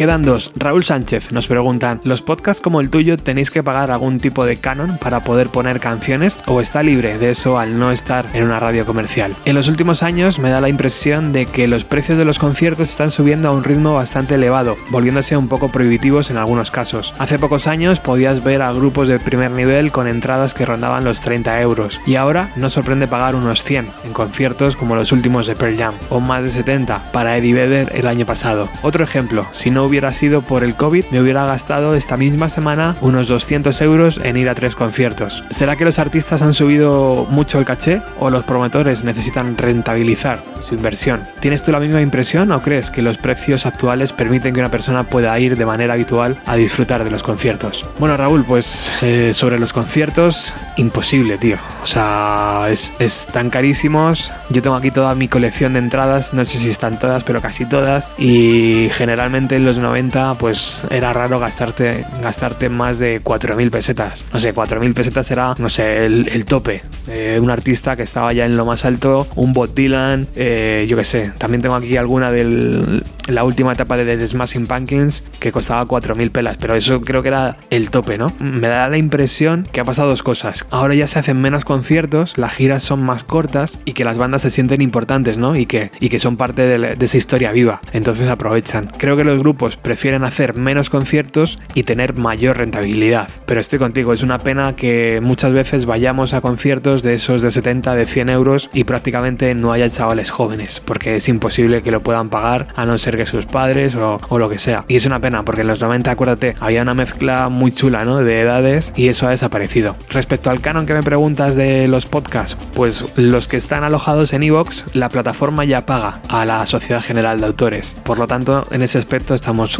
Quedan 0.00 0.22
dos. 0.22 0.50
Raúl 0.56 0.82
Sánchez 0.82 1.30
nos 1.30 1.46
preguntan, 1.46 2.00
¿los 2.04 2.22
podcasts 2.22 2.62
como 2.62 2.80
el 2.80 2.88
tuyo 2.88 3.18
tenéis 3.18 3.50
que 3.50 3.62
pagar 3.62 3.90
algún 3.90 4.18
tipo 4.18 4.46
de 4.46 4.56
canon 4.56 4.96
para 4.96 5.22
poder 5.24 5.50
poner 5.50 5.78
canciones 5.78 6.40
o 6.46 6.62
está 6.62 6.82
libre 6.82 7.18
de 7.18 7.28
eso 7.28 7.58
al 7.58 7.78
no 7.78 7.92
estar 7.92 8.24
en 8.32 8.44
una 8.44 8.58
radio 8.58 8.86
comercial? 8.86 9.36
En 9.44 9.54
los 9.54 9.68
últimos 9.68 10.02
años 10.02 10.38
me 10.38 10.48
da 10.48 10.62
la 10.62 10.70
impresión 10.70 11.34
de 11.34 11.44
que 11.44 11.68
los 11.68 11.84
precios 11.84 12.16
de 12.16 12.24
los 12.24 12.38
conciertos 12.38 12.88
están 12.88 13.10
subiendo 13.10 13.50
a 13.50 13.52
un 13.52 13.62
ritmo 13.62 13.92
bastante 13.92 14.36
elevado, 14.36 14.78
volviéndose 14.88 15.36
un 15.36 15.48
poco 15.48 15.68
prohibitivos 15.68 16.30
en 16.30 16.38
algunos 16.38 16.70
casos. 16.70 17.12
Hace 17.18 17.38
pocos 17.38 17.66
años 17.66 18.00
podías 18.00 18.42
ver 18.42 18.62
a 18.62 18.72
grupos 18.72 19.06
de 19.06 19.20
primer 19.20 19.50
nivel 19.50 19.92
con 19.92 20.08
entradas 20.08 20.54
que 20.54 20.64
rondaban 20.64 21.04
los 21.04 21.20
30 21.20 21.60
euros 21.60 22.00
y 22.06 22.16
ahora 22.16 22.52
nos 22.56 22.72
sorprende 22.72 23.06
pagar 23.06 23.34
unos 23.34 23.64
100 23.64 23.88
en 24.04 24.12
conciertos 24.14 24.76
como 24.76 24.96
los 24.96 25.12
últimos 25.12 25.46
de 25.46 25.56
Pearl 25.56 25.76
Jam 25.76 25.94
o 26.08 26.20
más 26.20 26.42
de 26.42 26.48
70 26.48 27.12
para 27.12 27.36
Eddie 27.36 27.52
Vedder 27.52 27.92
el 27.94 28.06
año 28.06 28.24
pasado. 28.24 28.70
Otro 28.80 29.04
ejemplo, 29.04 29.46
si 29.52 29.70
no 29.70 29.89
hubiera 29.90 30.12
sido 30.12 30.40
por 30.42 30.62
el 30.62 30.76
COVID, 30.76 31.06
me 31.10 31.20
hubiera 31.20 31.44
gastado 31.44 31.94
esta 31.94 32.16
misma 32.16 32.48
semana 32.48 32.94
unos 33.00 33.26
200 33.26 33.80
euros 33.82 34.20
en 34.22 34.36
ir 34.36 34.48
a 34.48 34.54
tres 34.54 34.76
conciertos. 34.76 35.42
¿Será 35.50 35.74
que 35.74 35.84
los 35.84 35.98
artistas 35.98 36.42
han 36.42 36.54
subido 36.54 37.26
mucho 37.28 37.58
el 37.58 37.64
caché 37.64 38.00
o 38.20 38.30
los 38.30 38.44
promotores 38.44 39.02
necesitan 39.02 39.56
rentabilizar 39.56 40.44
su 40.60 40.76
inversión? 40.76 41.22
¿Tienes 41.40 41.64
tú 41.64 41.72
la 41.72 41.80
misma 41.80 42.00
impresión 42.02 42.52
o 42.52 42.62
crees 42.62 42.92
que 42.92 43.02
los 43.02 43.18
precios 43.18 43.66
actuales 43.66 44.12
permiten 44.12 44.54
que 44.54 44.60
una 44.60 44.70
persona 44.70 45.02
pueda 45.02 45.36
ir 45.40 45.56
de 45.56 45.66
manera 45.66 45.94
habitual 45.94 46.38
a 46.46 46.54
disfrutar 46.54 47.02
de 47.02 47.10
los 47.10 47.24
conciertos? 47.24 47.84
Bueno, 47.98 48.16
Raúl, 48.16 48.44
pues 48.44 48.94
eh, 49.02 49.32
sobre 49.34 49.58
los 49.58 49.72
conciertos, 49.72 50.54
imposible, 50.76 51.36
tío. 51.36 51.56
O 51.82 51.86
sea, 51.88 52.66
es, 52.70 52.92
están 53.00 53.50
carísimos. 53.50 54.30
Yo 54.50 54.62
tengo 54.62 54.76
aquí 54.76 54.92
toda 54.92 55.16
mi 55.16 55.26
colección 55.26 55.72
de 55.72 55.80
entradas, 55.80 56.32
no 56.32 56.44
sé 56.44 56.58
si 56.58 56.68
están 56.68 56.96
todas, 57.00 57.24
pero 57.24 57.40
casi 57.40 57.66
todas. 57.66 58.08
Y 58.18 58.88
generalmente 58.92 59.56
en 59.56 59.64
los 59.64 59.79
90 59.80 60.34
pues 60.34 60.84
era 60.90 61.12
raro 61.12 61.38
gastarte, 61.38 62.04
gastarte 62.22 62.68
más 62.68 62.98
de 62.98 63.22
4.000 63.22 63.70
pesetas. 63.70 64.24
No 64.32 64.40
sé, 64.40 64.54
4.000 64.54 64.94
pesetas 64.94 65.30
era, 65.30 65.54
no 65.58 65.68
sé, 65.68 66.06
el, 66.06 66.44
tope. 66.44 66.82
Eh, 67.08 67.38
un 67.40 67.50
artista 67.50 67.96
que 67.96 68.02
estaba 68.02 68.32
ya 68.32 68.46
en 68.46 68.56
lo 68.56 68.64
más 68.64 68.84
alto, 68.84 69.26
un 69.36 69.52
Bob 69.52 69.74
Dylan, 69.74 70.26
eh, 70.36 70.86
yo 70.88 70.96
qué 70.96 71.04
sé. 71.04 71.32
También 71.38 71.62
tengo 71.62 71.74
aquí 71.74 71.96
alguna 71.96 72.30
de 72.30 73.02
la 73.28 73.44
última 73.44 73.72
etapa 73.72 73.96
de 73.96 74.16
The 74.16 74.26
Smashing 74.26 74.66
Pumpkins 74.66 75.22
que 75.38 75.52
costaba 75.52 75.84
4.000 75.86 76.30
pelas, 76.30 76.56
pero 76.56 76.74
eso 76.74 77.00
creo 77.02 77.22
que 77.22 77.28
era 77.28 77.54
el 77.70 77.90
tope, 77.90 78.18
¿no? 78.18 78.32
Me 78.40 78.68
da 78.68 78.88
la 78.88 78.98
impresión 78.98 79.68
que 79.70 79.80
ha 79.80 79.84
pasado 79.84 80.08
dos 80.08 80.22
cosas. 80.22 80.66
Ahora 80.70 80.94
ya 80.94 81.06
se 81.06 81.18
hacen 81.18 81.40
menos 81.40 81.64
conciertos, 81.64 82.38
las 82.38 82.54
giras 82.54 82.82
son 82.82 83.02
más 83.02 83.24
cortas 83.24 83.78
y 83.84 83.92
que 83.92 84.04
las 84.04 84.18
bandas 84.18 84.42
se 84.42 84.50
sienten 84.50 84.82
importantes, 84.82 85.38
¿no? 85.38 85.56
Y 85.56 85.66
que, 85.66 85.90
y 86.00 86.08
que 86.08 86.18
son 86.18 86.36
parte 86.36 86.62
de, 86.62 86.96
de 86.96 87.04
esa 87.04 87.16
historia 87.16 87.52
viva. 87.52 87.80
Entonces 87.92 88.28
aprovechan. 88.28 88.90
Creo 88.96 89.16
que 89.16 89.24
los 89.24 89.38
grupos 89.38 89.59
prefieren 89.76 90.24
hacer 90.24 90.54
menos 90.54 90.90
conciertos 90.90 91.58
y 91.74 91.82
tener 91.82 92.14
mayor 92.14 92.58
rentabilidad. 92.58 93.28
Pero 93.46 93.60
estoy 93.60 93.78
contigo, 93.78 94.12
es 94.12 94.22
una 94.22 94.38
pena 94.38 94.76
que 94.76 95.20
muchas 95.22 95.52
veces 95.52 95.86
vayamos 95.86 96.32
a 96.34 96.40
conciertos 96.40 97.02
de 97.02 97.14
esos 97.14 97.42
de 97.42 97.50
70, 97.50 97.94
de 97.94 98.06
100 98.06 98.28
euros 98.30 98.70
y 98.72 98.84
prácticamente 98.84 99.54
no 99.54 99.72
haya 99.72 99.88
chavales 99.90 100.30
jóvenes, 100.30 100.80
porque 100.84 101.16
es 101.16 101.28
imposible 101.28 101.82
que 101.82 101.90
lo 101.90 102.02
puedan 102.02 102.30
pagar 102.30 102.66
a 102.76 102.86
no 102.86 102.98
ser 102.98 103.16
que 103.16 103.26
sus 103.26 103.46
padres 103.46 103.94
o, 103.94 104.18
lo 104.38 104.48
que 104.48 104.58
sea. 104.58 104.84
Y 104.88 104.96
es 104.96 105.06
una 105.06 105.20
pena, 105.20 105.44
porque 105.44 105.60
en 105.60 105.66
los 105.66 105.80
90, 105.80 106.10
acuérdate, 106.10 106.54
había 106.60 106.82
una 106.82 106.94
mezcla 106.94 107.48
muy 107.48 107.72
chula, 107.72 108.04
¿no? 108.04 108.18
De 108.18 108.40
edades 108.40 108.92
y 108.96 109.08
eso 109.08 109.26
ha 109.26 109.30
desaparecido. 109.30 109.96
Respecto 110.08 110.50
al 110.50 110.60
canon 110.60 110.86
que 110.86 110.94
me 110.94 111.02
preguntas 111.02 111.56
de 111.56 111.88
los 111.88 112.06
podcasts, 112.06 112.56
pues 112.74 113.04
los 113.16 113.48
que 113.48 113.56
están 113.56 113.84
alojados 113.84 114.32
en 114.32 114.42
Evox, 114.42 114.94
la 114.94 115.08
plataforma 115.08 115.64
ya 115.64 115.84
paga 115.86 116.20
a 116.28 116.44
la 116.44 116.64
Sociedad 116.66 117.02
General 117.02 117.40
de 117.40 117.46
Autores. 117.46 117.96
Por 118.04 118.18
lo 118.18 118.26
tanto, 118.26 118.66
en 118.70 118.82
ese 118.82 118.98
aspecto 118.98 119.34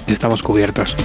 estamos, 0.06 0.42
cubiertos. 0.42 0.96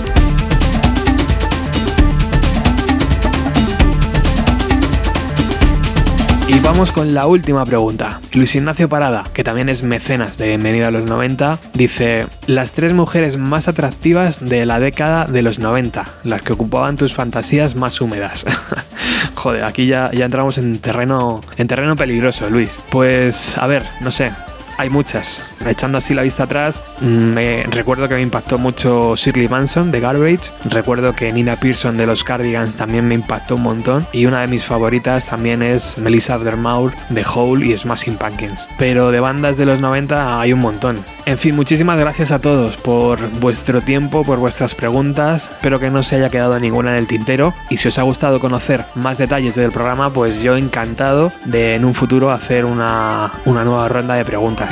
Y 6.48 6.60
vamos 6.60 6.92
con 6.92 7.14
la 7.14 7.28
última 7.28 7.66
pregunta. 7.66 8.22
Luis 8.34 8.56
Ignacio 8.56 8.88
Parada, 8.88 9.26
que 9.34 9.44
también 9.44 9.68
es 9.70 9.84
mecenas 9.84 10.38
de 10.38 10.48
Bienvenida 10.48 10.88
a 10.88 10.92
los 10.92 11.04
90, 11.04 11.60
dice: 11.74 12.28
Las 12.48 12.72
tres 12.72 12.94
mujeres 12.94 13.38
más 13.38 13.68
atractivas 13.68 14.40
de 14.40 14.66
la 14.66 14.80
década 14.80 15.26
de 15.26 15.42
los 15.42 15.60
90, 15.60 16.06
las 16.24 16.42
que 16.42 16.54
ocupaban 16.54 16.98
tus 16.98 17.14
fantasías 17.14 17.76
más 17.76 18.00
húmedas. 18.00 18.46
Joder, 19.36 19.64
aquí 19.64 19.88
ya, 19.88 20.12
ya 20.12 20.26
entramos 20.26 20.58
en 20.58 20.80
terreno, 20.80 21.42
en 21.58 21.68
terreno 21.68 21.96
peligroso, 21.96 22.50
Luis. 22.50 22.80
Pues, 22.90 23.58
a 23.58 23.68
ver, 23.68 23.84
no 24.02 24.12
sé 24.12 24.32
hay 24.78 24.90
muchas. 24.90 25.44
Echando 25.66 25.98
así 25.98 26.14
la 26.14 26.22
vista 26.22 26.44
atrás, 26.44 26.84
mm, 27.02 27.06
me 27.06 27.64
recuerdo 27.64 28.08
que 28.08 28.16
me 28.16 28.22
impactó 28.22 28.58
mucho 28.58 29.16
Shirley 29.16 29.48
Manson 29.48 29.92
de 29.92 30.00
Garbage. 30.00 30.52
Recuerdo 30.66 31.16
que 31.16 31.32
Nina 31.32 31.56
Pearson 31.56 31.98
de 31.98 32.06
los 32.06 32.24
Cardigans 32.24 32.76
también 32.76 33.08
me 33.08 33.16
impactó 33.16 33.56
un 33.56 33.64
montón. 33.64 34.08
Y 34.12 34.26
una 34.26 34.42
de 34.42 34.48
mis 34.48 34.66
favoritas 34.66 35.26
también 35.26 35.62
es 35.62 35.98
Melissa 35.98 36.36
Aftermaur 36.36 36.94
de 37.10 37.26
Hole 37.26 37.66
y 37.66 37.76
Smashing 37.76 38.18
Pumpkins. 38.18 38.68
Pero 38.78 39.12
de 39.12 39.20
bandas 39.20 39.58
de 39.58 39.66
los 39.66 39.80
90 39.80 40.40
hay 40.40 40.54
un 40.54 40.60
montón. 40.60 41.04
En 41.26 41.38
fin, 41.40 41.56
muchísimas 41.56 41.98
gracias 41.98 42.32
a 42.32 42.40
todos 42.40 42.78
por 42.78 43.20
vuestro 43.40 43.82
tiempo, 43.82 44.24
por 44.24 44.38
vuestras 44.38 44.76
preguntas. 44.76 45.50
Espero 45.52 45.80
que 45.80 45.90
no 45.90 46.04
se 46.04 46.18
haya 46.18 46.30
quedado 46.30 46.60
ninguna 46.60 46.92
en 46.92 46.98
el 46.98 47.08
tintero. 47.08 47.54
Y 47.70 47.78
si 47.78 47.88
os 47.88 47.98
ha 47.98 48.04
gustado 48.04 48.40
conocer 48.40 48.86
más 48.94 49.18
detalles 49.18 49.56
del 49.56 49.72
programa, 49.72 50.12
pues 50.12 50.42
yo 50.42 50.56
encantado 50.56 51.32
de 51.46 51.76
en 51.76 51.86
un 51.86 51.94
futuro 51.94 52.32
hacer 52.32 52.66
una, 52.66 53.32
una 53.46 53.64
nueva 53.64 53.88
ronda 53.88 54.16
de 54.16 54.26
preguntas. 54.26 54.65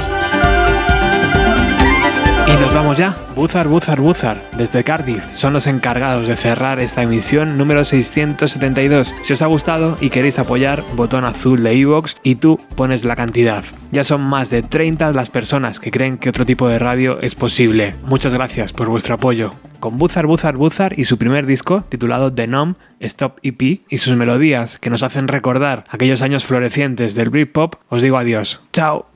Y 2.46 2.52
nos 2.56 2.74
vamos 2.74 2.98
ya. 2.98 3.16
Buzar, 3.36 3.68
Buzar, 3.68 4.00
Buzar, 4.00 4.38
desde 4.58 4.84
Cardiff, 4.84 5.26
son 5.34 5.54
los 5.54 5.66
encargados 5.66 6.28
de 6.28 6.36
cerrar 6.36 6.80
esta 6.80 7.02
emisión 7.02 7.58
número 7.58 7.84
672. 7.84 9.16
Si 9.24 9.34
os 9.34 9.42
ha 9.42 9.48
gustado 9.48 9.98
y 10.02 10.10
queréis 10.10 10.38
apoyar, 10.40 10.84
botón 10.96 11.24
azul 11.24 11.64
de 11.64 11.74
iVoox 11.74 12.16
y 12.22 12.36
tú 12.36 12.60
pones 12.76 13.06
la 13.06 13.16
cantidad. 13.16 13.64
Ya 13.92 14.04
son 14.04 14.22
más 14.22 14.50
de 14.50 14.62
30 14.62 15.14
las 15.14 15.30
personas 15.30 15.80
que 15.80 15.90
creen 15.90 16.18
que 16.18 16.30
otro 16.30 16.46
tipo 16.46 16.68
de 16.68 16.80
radio 16.80 17.20
es 17.22 17.34
posible. 17.34 17.96
Muchas 18.06 18.34
gracias 18.34 18.74
por 18.74 18.90
vuestro 18.90 19.16
apoyo. 19.16 19.56
Con 19.80 19.98
Buzar, 19.98 20.28
Buzar, 20.28 20.56
Buzar 20.56 21.00
y 21.00 21.06
su 21.06 21.18
primer 21.18 21.46
disco, 21.46 21.84
titulado 21.90 22.32
The 22.34 22.48
Nom, 22.48 22.76
Stop 23.00 23.40
EP, 23.42 23.82
y 23.90 23.98
sus 23.98 24.16
melodías 24.16 24.80
que 24.80 24.90
nos 24.90 25.02
hacen 25.02 25.28
recordar 25.28 25.86
aquellos 25.90 26.22
años 26.22 26.46
florecientes 26.46 27.16
del 27.16 27.30
Britpop, 27.30 27.76
os 27.90 28.04
digo 28.04 28.18
adiós. 28.18 28.62
¡Chao! 28.74 29.08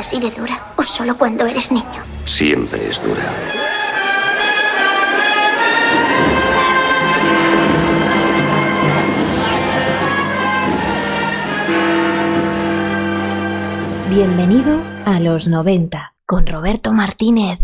Así 0.00 0.18
de 0.18 0.30
dura 0.30 0.72
o 0.76 0.82
solo 0.82 1.16
cuando 1.16 1.46
eres 1.46 1.70
niño? 1.70 2.02
Siempre 2.24 2.88
es 2.88 3.02
dura. 3.02 3.30
Bienvenido 14.08 14.80
a 15.04 15.20
los 15.20 15.48
90 15.48 16.14
con 16.26 16.46
Roberto 16.46 16.92
Martínez. 16.92 17.58